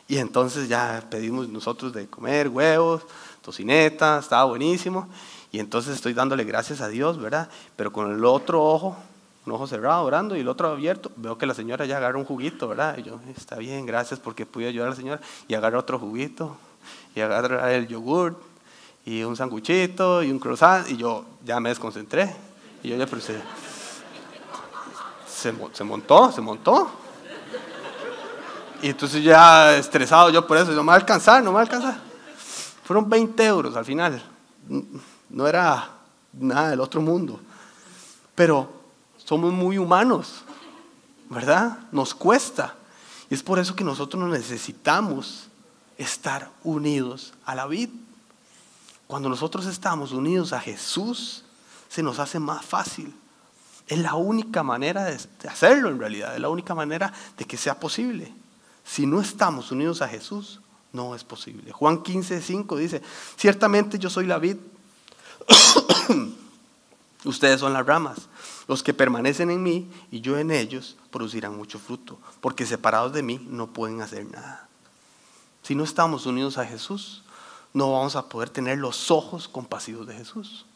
Y 0.09 0.17
entonces 0.17 0.71
ya 0.71 1.05
pedimos 1.11 1.51
nosotros 1.51 1.93
de 1.93 2.07
comer 2.07 2.49
huevos, 2.49 3.03
tocineta, 3.43 4.21
estaba 4.21 4.45
buenísimo. 4.45 5.07
Y 5.53 5.59
entonces 5.59 5.97
estoy 5.97 6.15
dándole 6.15 6.45
gracias 6.45 6.81
a 6.81 6.89
Dios, 6.89 7.21
¿verdad? 7.21 7.51
Pero 7.77 7.93
con 7.93 8.11
el 8.11 8.25
otro 8.25 8.65
ojo, 8.65 8.97
un 9.45 9.53
ojo 9.53 9.67
cerrado 9.67 10.03
orando 10.05 10.35
y 10.35 10.41
el 10.41 10.49
otro 10.49 10.69
abierto, 10.69 11.13
veo 11.17 11.37
que 11.37 11.45
la 11.45 11.53
señora 11.53 11.85
ya 11.85 11.99
agarra 11.99 12.17
un 12.17 12.25
juguito, 12.25 12.69
¿verdad? 12.69 12.97
Y 12.97 13.03
yo, 13.03 13.21
está 13.37 13.57
bien, 13.57 13.85
gracias 13.85 14.19
porque 14.19 14.47
pude 14.47 14.67
ayudar 14.67 14.87
a 14.87 14.91
la 14.91 14.97
señora. 14.97 15.21
Y 15.47 15.53
agarra 15.53 15.79
otro 15.79 15.99
juguito, 15.99 16.57
y 17.15 17.21
agarra 17.21 17.73
el 17.73 17.89
yogur, 17.89 18.41
y 19.05 19.23
un 19.23 19.37
sanguchito, 19.37 20.23
y 20.23 20.31
un 20.31 20.39
croissant, 20.39 20.89
y 20.91 20.97
yo 20.97 21.25
ya 21.45 21.59
me 21.61 21.71
desconcentré. 21.71 22.35
Y 22.83 22.89
yo 22.89 22.97
ya, 22.97 23.07
pero 23.07 23.21
se, 23.21 23.41
se, 25.27 25.85
montó, 25.85 26.31
se 26.33 26.41
montó. 26.41 26.91
Y 28.83 28.89
entonces 28.89 29.23
ya 29.23 29.77
estresado 29.77 30.31
yo 30.31 30.47
por 30.47 30.57
eso, 30.57 30.73
no 30.73 30.83
me 30.83 30.89
va 30.89 30.95
a 30.95 30.97
alcanzar, 30.97 31.43
no 31.43 31.51
me 31.51 31.55
va 31.55 31.61
a 31.61 31.65
alcanzar. 31.65 31.99
Fueron 32.85 33.09
20 33.09 33.45
euros 33.45 33.77
al 33.77 33.85
final 33.85 34.23
no 35.31 35.47
era 35.47 35.91
nada 36.33 36.71
del 36.71 36.81
otro 36.81 37.01
mundo. 37.01 37.41
Pero 38.35 38.71
somos 39.17 39.53
muy 39.53 39.79
humanos, 39.79 40.43
¿verdad? 41.29 41.79
Nos 41.93 42.15
cuesta. 42.15 42.75
Y 43.29 43.35
es 43.35 43.43
por 43.43 43.59
eso 43.59 43.75
que 43.75 43.85
nosotros 43.85 44.29
necesitamos 44.29 45.49
estar 46.03 46.51
unidos 46.65 47.35
a 47.45 47.55
la 47.55 47.67
vida. 47.67 47.93
Cuando 49.07 49.29
nosotros 49.29 49.67
estamos 49.67 50.13
unidos 50.13 50.53
a 50.53 50.61
Jesús, 50.61 51.45
se 51.89 52.03
nos 52.03 52.19
hace 52.19 52.39
más 52.39 52.65
fácil. 52.65 53.15
Es 53.87 53.99
la 53.99 54.15
única 54.15 54.63
manera 54.63 55.05
de 55.05 55.19
hacerlo 55.49 55.89
en 55.89 55.99
realidad, 55.99 56.35
es 56.35 56.41
la 56.41 56.49
única 56.49 56.75
manera 56.75 57.13
de 57.37 57.45
que 57.45 57.57
sea 57.57 57.79
posible. 57.79 58.33
Si 58.85 59.05
no 59.05 59.21
estamos 59.21 59.73
unidos 59.73 60.01
a 60.01 60.09
Jesús, 60.09 60.61
no 60.93 61.15
es 61.15 61.23
posible. 61.25 61.73
Juan 61.73 62.03
15, 62.03 62.41
5 62.41 62.77
dice, 62.77 63.03
ciertamente 63.37 63.99
yo 63.99 64.09
soy 64.09 64.27
la 64.27 64.39
vid 64.39 64.57
Ustedes 67.25 67.61
son 67.61 67.75
las 67.75 67.85
ramas. 67.85 68.29
Los 68.67 68.83
que 68.83 68.95
permanecen 68.95 69.51
en 69.51 69.63
mí 69.63 69.91
y 70.11 70.21
yo 70.21 70.39
en 70.39 70.51
ellos 70.51 70.97
producirán 71.11 71.57
mucho 71.57 71.79
fruto, 71.79 72.19
porque 72.41 72.65
separados 72.65 73.13
de 73.13 73.23
mí 73.23 73.45
no 73.51 73.67
pueden 73.67 74.01
hacer 74.01 74.25
nada. 74.25 74.70
Si 75.63 75.75
no 75.75 75.85
estamos 75.85 76.27
unidos 76.27 76.59
a 76.59 76.67
Jesús, 76.67 77.23
no 77.73 77.93
vamos 77.93 78.17
a 78.17 78.29
poder 78.29 78.51
tener 78.51 78.79
los 78.79 79.11
ojos 79.11 79.49
compasivos 79.49 80.07
de 80.07 80.15
Jesús. 80.15 80.67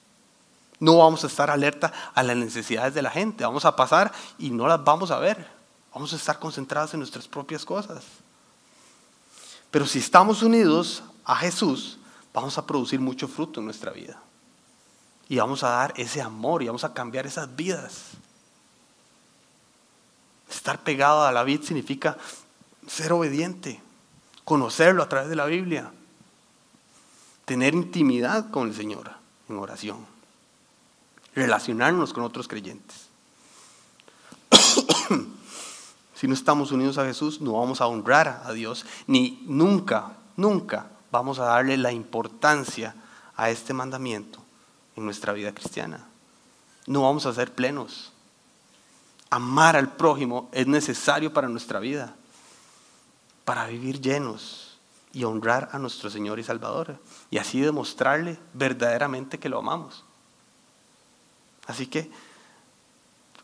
No 0.79 0.99
vamos 0.99 1.25
a 1.25 1.29
estar 1.29 1.51
alerta 1.51 1.93
a 2.15 2.23
las 2.23 2.37
necesidades 2.37 2.95
de 2.95 3.03
la 3.03 3.11
gente. 3.11 3.45
Vamos 3.45 3.65
a 3.65 3.77
pasar 3.77 4.13
y 4.39 4.51
no 4.51 4.67
las 4.67 4.83
vamos 4.85 5.11
a 5.11 5.19
ver. 5.19 5.49
Vamos 5.93 6.13
a 6.13 6.17
estar 6.17 6.39
concentrados 6.39 6.93
en 6.95 7.01
nuestras 7.01 7.29
propias 7.29 7.65
cosas. 7.65 8.05
Pero 9.71 9.87
si 9.87 9.99
estamos 9.99 10.43
unidos 10.43 11.03
a 11.25 11.37
Jesús, 11.37 11.99
vamos 12.33 12.59
a 12.59 12.67
producir 12.67 13.01
mucho 13.01 13.29
fruto 13.29 13.61
en 13.61 13.67
nuestra 13.67 13.93
vida. 13.93 14.21
Y 15.29 15.39
vamos 15.39 15.63
a 15.63 15.71
dar 15.71 15.95
ese 15.97 16.21
amor 16.21 16.63
y 16.63 16.67
vamos 16.67 16.85
a 16.85 16.93
cambiar 16.93 17.27
esas 17.27 17.55
vidas. 17.57 18.11
Estar 20.51 20.83
pegado 20.83 21.25
a 21.25 21.33
la 21.33 21.43
vida 21.45 21.65
significa 21.65 22.17
ser 22.87 23.13
obediente, 23.13 23.83
conocerlo 24.45 25.03
a 25.03 25.09
través 25.09 25.29
de 25.29 25.37
la 25.37 25.47
Biblia, 25.47 25.91
tener 27.45 27.75
intimidad 27.75 28.51
con 28.51 28.69
el 28.69 28.75
Señor 28.75 29.11
en 29.49 29.59
oración, 29.59 30.07
relacionarnos 31.35 32.13
con 32.13 32.25
otros 32.25 32.49
creyentes. 32.49 33.09
si 36.15 36.29
no 36.29 36.35
estamos 36.35 36.73
unidos 36.73 36.99
a 36.99 37.05
Jesús, 37.05 37.41
no 37.41 37.53
vamos 37.53 37.81
a 37.81 37.87
honrar 37.87 38.43
a 38.45 38.53
Dios, 38.53 38.87
ni 39.07 39.43
nunca, 39.47 40.13
nunca 40.37 40.87
vamos 41.11 41.39
a 41.39 41.45
darle 41.45 41.77
la 41.77 41.93
importancia 41.93 42.95
a 43.37 43.51
este 43.51 43.73
mandamiento 43.73 44.41
en 44.97 45.05
nuestra 45.05 45.33
vida 45.33 45.53
cristiana. 45.53 46.07
No 46.87 47.03
vamos 47.03 47.27
a 47.27 47.33
ser 47.33 47.53
plenos. 47.53 48.13
Amar 49.31 49.77
al 49.77 49.93
prójimo 49.93 50.49
es 50.53 50.67
necesario 50.67 51.33
para 51.33 51.49
nuestra 51.49 51.81
vida, 51.81 52.15
para 53.45 53.67
vivir 53.67 54.01
llenos 54.01 54.79
y 55.13 55.25
honrar 55.25 55.69
a 55.73 55.79
nuestro 55.79 56.11
Señor 56.11 56.39
y 56.39 56.45
Salvador 56.45 56.99
y 57.31 57.39
así 57.39 57.61
demostrarle 57.61 58.39
verdaderamente 58.53 59.39
que 59.39 59.49
lo 59.49 59.59
amamos. 59.59 60.05
Así 61.67 61.87
que 61.87 62.11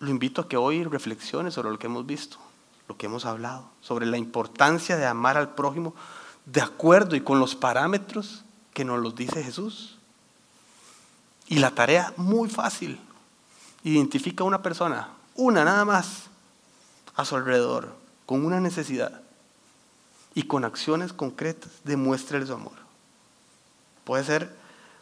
lo 0.01 0.11
invito 0.11 0.43
a 0.43 0.49
que 0.49 0.57
hoy 0.57 0.85
reflexione 0.85 1.51
sobre 1.51 1.71
lo 1.71 1.79
que 1.79 1.87
hemos 1.87 2.07
visto, 2.07 2.39
lo 2.89 2.97
que 2.97 3.07
hemos 3.07 3.25
hablado, 3.25 3.71
sobre 3.81 4.07
la 4.07 4.19
importancia 4.19 4.97
de 4.97 5.07
amar 5.07 5.37
al 5.37 5.55
prójimo 5.55 5.95
de 6.47 6.61
acuerdo 6.61 7.17
y 7.17 7.21
con 7.21 7.39
los 7.39 7.55
parámetros 7.55 8.43
que 8.75 8.85
nos 8.85 9.01
los 9.01 9.15
dice 9.15 9.43
Jesús. 9.43 9.97
Y 11.47 11.59
la 11.59 11.71
tarea 11.73 12.13
muy 12.17 12.49
fácil. 12.49 13.01
Identifica 13.83 14.45
a 14.45 14.47
una 14.47 14.63
persona, 14.63 15.09
una 15.35 15.65
nada 15.65 15.85
más, 15.85 16.25
a 17.17 17.25
su 17.25 17.37
alrededor, 17.37 17.95
con 18.27 18.45
una 18.45 18.61
necesidad. 18.61 19.23
Y 20.41 20.45
con 20.45 20.65
acciones 20.65 21.13
concretas 21.13 21.71
demuéstrele 21.85 22.47
su 22.47 22.55
amor. 22.55 22.73
Puede 24.05 24.25
ser 24.25 24.51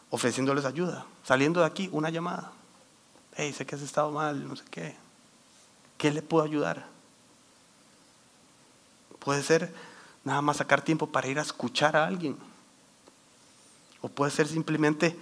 ofreciéndoles 0.09 0.65
ayuda, 0.65 1.05
saliendo 1.23 1.61
de 1.61 1.65
aquí, 1.65 1.87
una 1.93 2.09
llamada. 2.09 2.51
Hey, 3.37 3.53
sé 3.53 3.65
que 3.65 3.75
has 3.75 3.81
estado 3.81 4.11
mal, 4.11 4.45
no 4.45 4.57
sé 4.57 4.65
qué. 4.69 4.97
¿Qué 5.97 6.11
le 6.11 6.21
puedo 6.21 6.43
ayudar? 6.43 6.87
Puede 9.19 9.41
ser 9.41 9.73
nada 10.25 10.41
más 10.41 10.57
sacar 10.57 10.81
tiempo 10.81 11.07
para 11.07 11.29
ir 11.29 11.39
a 11.39 11.43
escuchar 11.43 11.95
a 11.95 12.05
alguien. 12.05 12.35
O 14.01 14.09
puede 14.09 14.31
ser 14.31 14.45
simplemente 14.45 15.17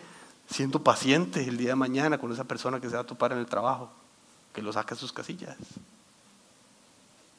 siendo 0.50 0.82
paciente 0.82 1.48
el 1.48 1.58
día 1.58 1.70
de 1.70 1.76
mañana 1.76 2.18
con 2.18 2.34
esa 2.34 2.46
persona 2.46 2.82
que 2.82 2.90
se 2.90 2.96
va 2.96 3.02
a 3.02 3.06
topar 3.06 3.34
en 3.34 3.38
el 3.38 3.46
trabajo, 3.46 3.92
que 4.52 4.64
lo 4.64 4.74
saque 4.74 4.96
a 4.96 4.98
sus 4.98 5.14
casillas. 5.14 5.58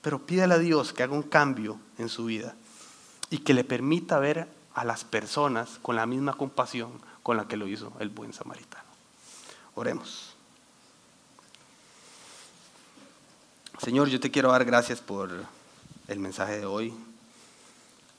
Pero 0.00 0.24
pídale 0.24 0.54
a 0.54 0.58
Dios 0.58 0.92
que 0.92 1.02
haga 1.02 1.14
un 1.14 1.24
cambio 1.24 1.80
en 1.98 2.08
su 2.08 2.26
vida 2.26 2.54
y 3.30 3.38
que 3.38 3.54
le 3.54 3.64
permita 3.64 4.18
ver 4.18 4.48
a 4.74 4.84
las 4.84 5.04
personas 5.04 5.78
con 5.82 5.96
la 5.96 6.06
misma 6.06 6.34
compasión 6.34 6.92
con 7.22 7.36
la 7.36 7.48
que 7.48 7.56
lo 7.56 7.66
hizo 7.66 7.92
el 7.98 8.08
buen 8.08 8.32
samaritano. 8.32 8.84
Oremos. 9.74 10.34
Señor, 13.78 14.08
yo 14.08 14.18
te 14.18 14.30
quiero 14.30 14.50
dar 14.50 14.64
gracias 14.64 15.00
por 15.00 15.30
el 16.08 16.18
mensaje 16.18 16.58
de 16.58 16.66
hoy. 16.66 16.92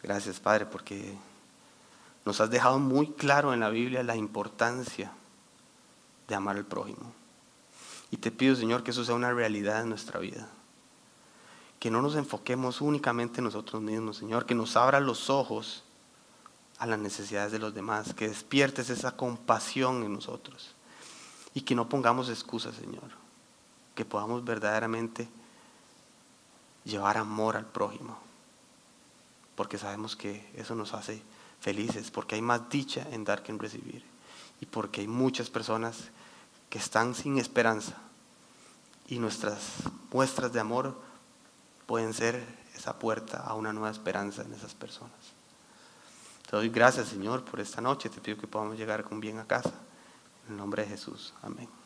Gracias, 0.01 0.39
Padre, 0.39 0.65
porque 0.65 1.15
nos 2.25 2.39
has 2.39 2.49
dejado 2.49 2.79
muy 2.79 3.07
claro 3.11 3.53
en 3.53 3.59
la 3.59 3.69
Biblia 3.69 4.03
la 4.03 4.15
importancia 4.15 5.11
de 6.27 6.35
amar 6.35 6.55
al 6.55 6.65
prójimo. 6.65 7.11
Y 8.11 8.17
te 8.17 8.31
pido, 8.31 8.55
Señor, 8.55 8.83
que 8.83 8.91
eso 8.91 9.03
sea 9.03 9.15
una 9.15 9.33
realidad 9.33 9.81
en 9.81 9.89
nuestra 9.89 10.19
vida. 10.19 10.47
Que 11.79 11.89
no 11.89 12.01
nos 12.01 12.15
enfoquemos 12.15 12.81
únicamente 12.81 13.39
en 13.39 13.45
nosotros 13.45 13.81
mismos, 13.81 14.17
Señor, 14.17 14.45
que 14.45 14.55
nos 14.55 14.75
abra 14.75 14.99
los 14.99 15.29
ojos 15.29 15.83
a 16.77 16.85
las 16.85 16.99
necesidades 16.99 17.51
de 17.51 17.59
los 17.59 17.73
demás, 17.73 18.13
que 18.13 18.27
despiertes 18.27 18.89
esa 18.89 19.15
compasión 19.15 20.03
en 20.03 20.13
nosotros 20.13 20.75
y 21.53 21.61
que 21.61 21.75
no 21.75 21.89
pongamos 21.89 22.29
excusas, 22.29 22.75
Señor, 22.75 23.11
que 23.95 24.05
podamos 24.05 24.43
verdaderamente 24.45 25.27
llevar 26.85 27.17
amor 27.17 27.57
al 27.57 27.65
prójimo, 27.65 28.17
porque 29.55 29.77
sabemos 29.77 30.15
que 30.15 30.49
eso 30.55 30.75
nos 30.75 30.93
hace 30.93 31.21
felices, 31.59 32.11
porque 32.11 32.35
hay 32.35 32.41
más 32.41 32.69
dicha 32.69 33.05
en 33.11 33.25
dar 33.25 33.43
que 33.43 33.51
en 33.51 33.59
recibir, 33.59 34.03
y 34.61 34.65
porque 34.65 35.01
hay 35.01 35.07
muchas 35.07 35.49
personas 35.49 35.97
que 36.69 36.79
están 36.79 37.15
sin 37.15 37.37
esperanza, 37.37 37.97
y 39.07 39.19
nuestras 39.19 39.59
muestras 40.13 40.53
de 40.53 40.59
amor 40.59 40.95
pueden 41.89 42.13
ser 42.13 42.45
esa 42.75 42.99
puerta 42.99 43.37
a 43.37 43.55
una 43.55 43.73
nueva 43.73 43.89
esperanza 43.89 44.43
en 44.43 44.53
esas 44.53 44.75
personas. 44.75 45.17
Te 46.47 46.55
doy 46.55 46.69
gracias, 46.69 47.07
Señor, 47.07 47.43
por 47.43 47.59
esta 47.59 47.81
noche. 47.81 48.09
Te 48.09 48.21
pido 48.21 48.37
que 48.37 48.45
podamos 48.45 48.77
llegar 48.77 49.03
con 49.03 49.19
bien 49.19 49.39
a 49.39 49.47
casa. 49.47 49.73
En 50.45 50.51
el 50.51 50.57
nombre 50.57 50.83
de 50.83 50.89
Jesús. 50.89 51.33
Amén. 51.41 51.78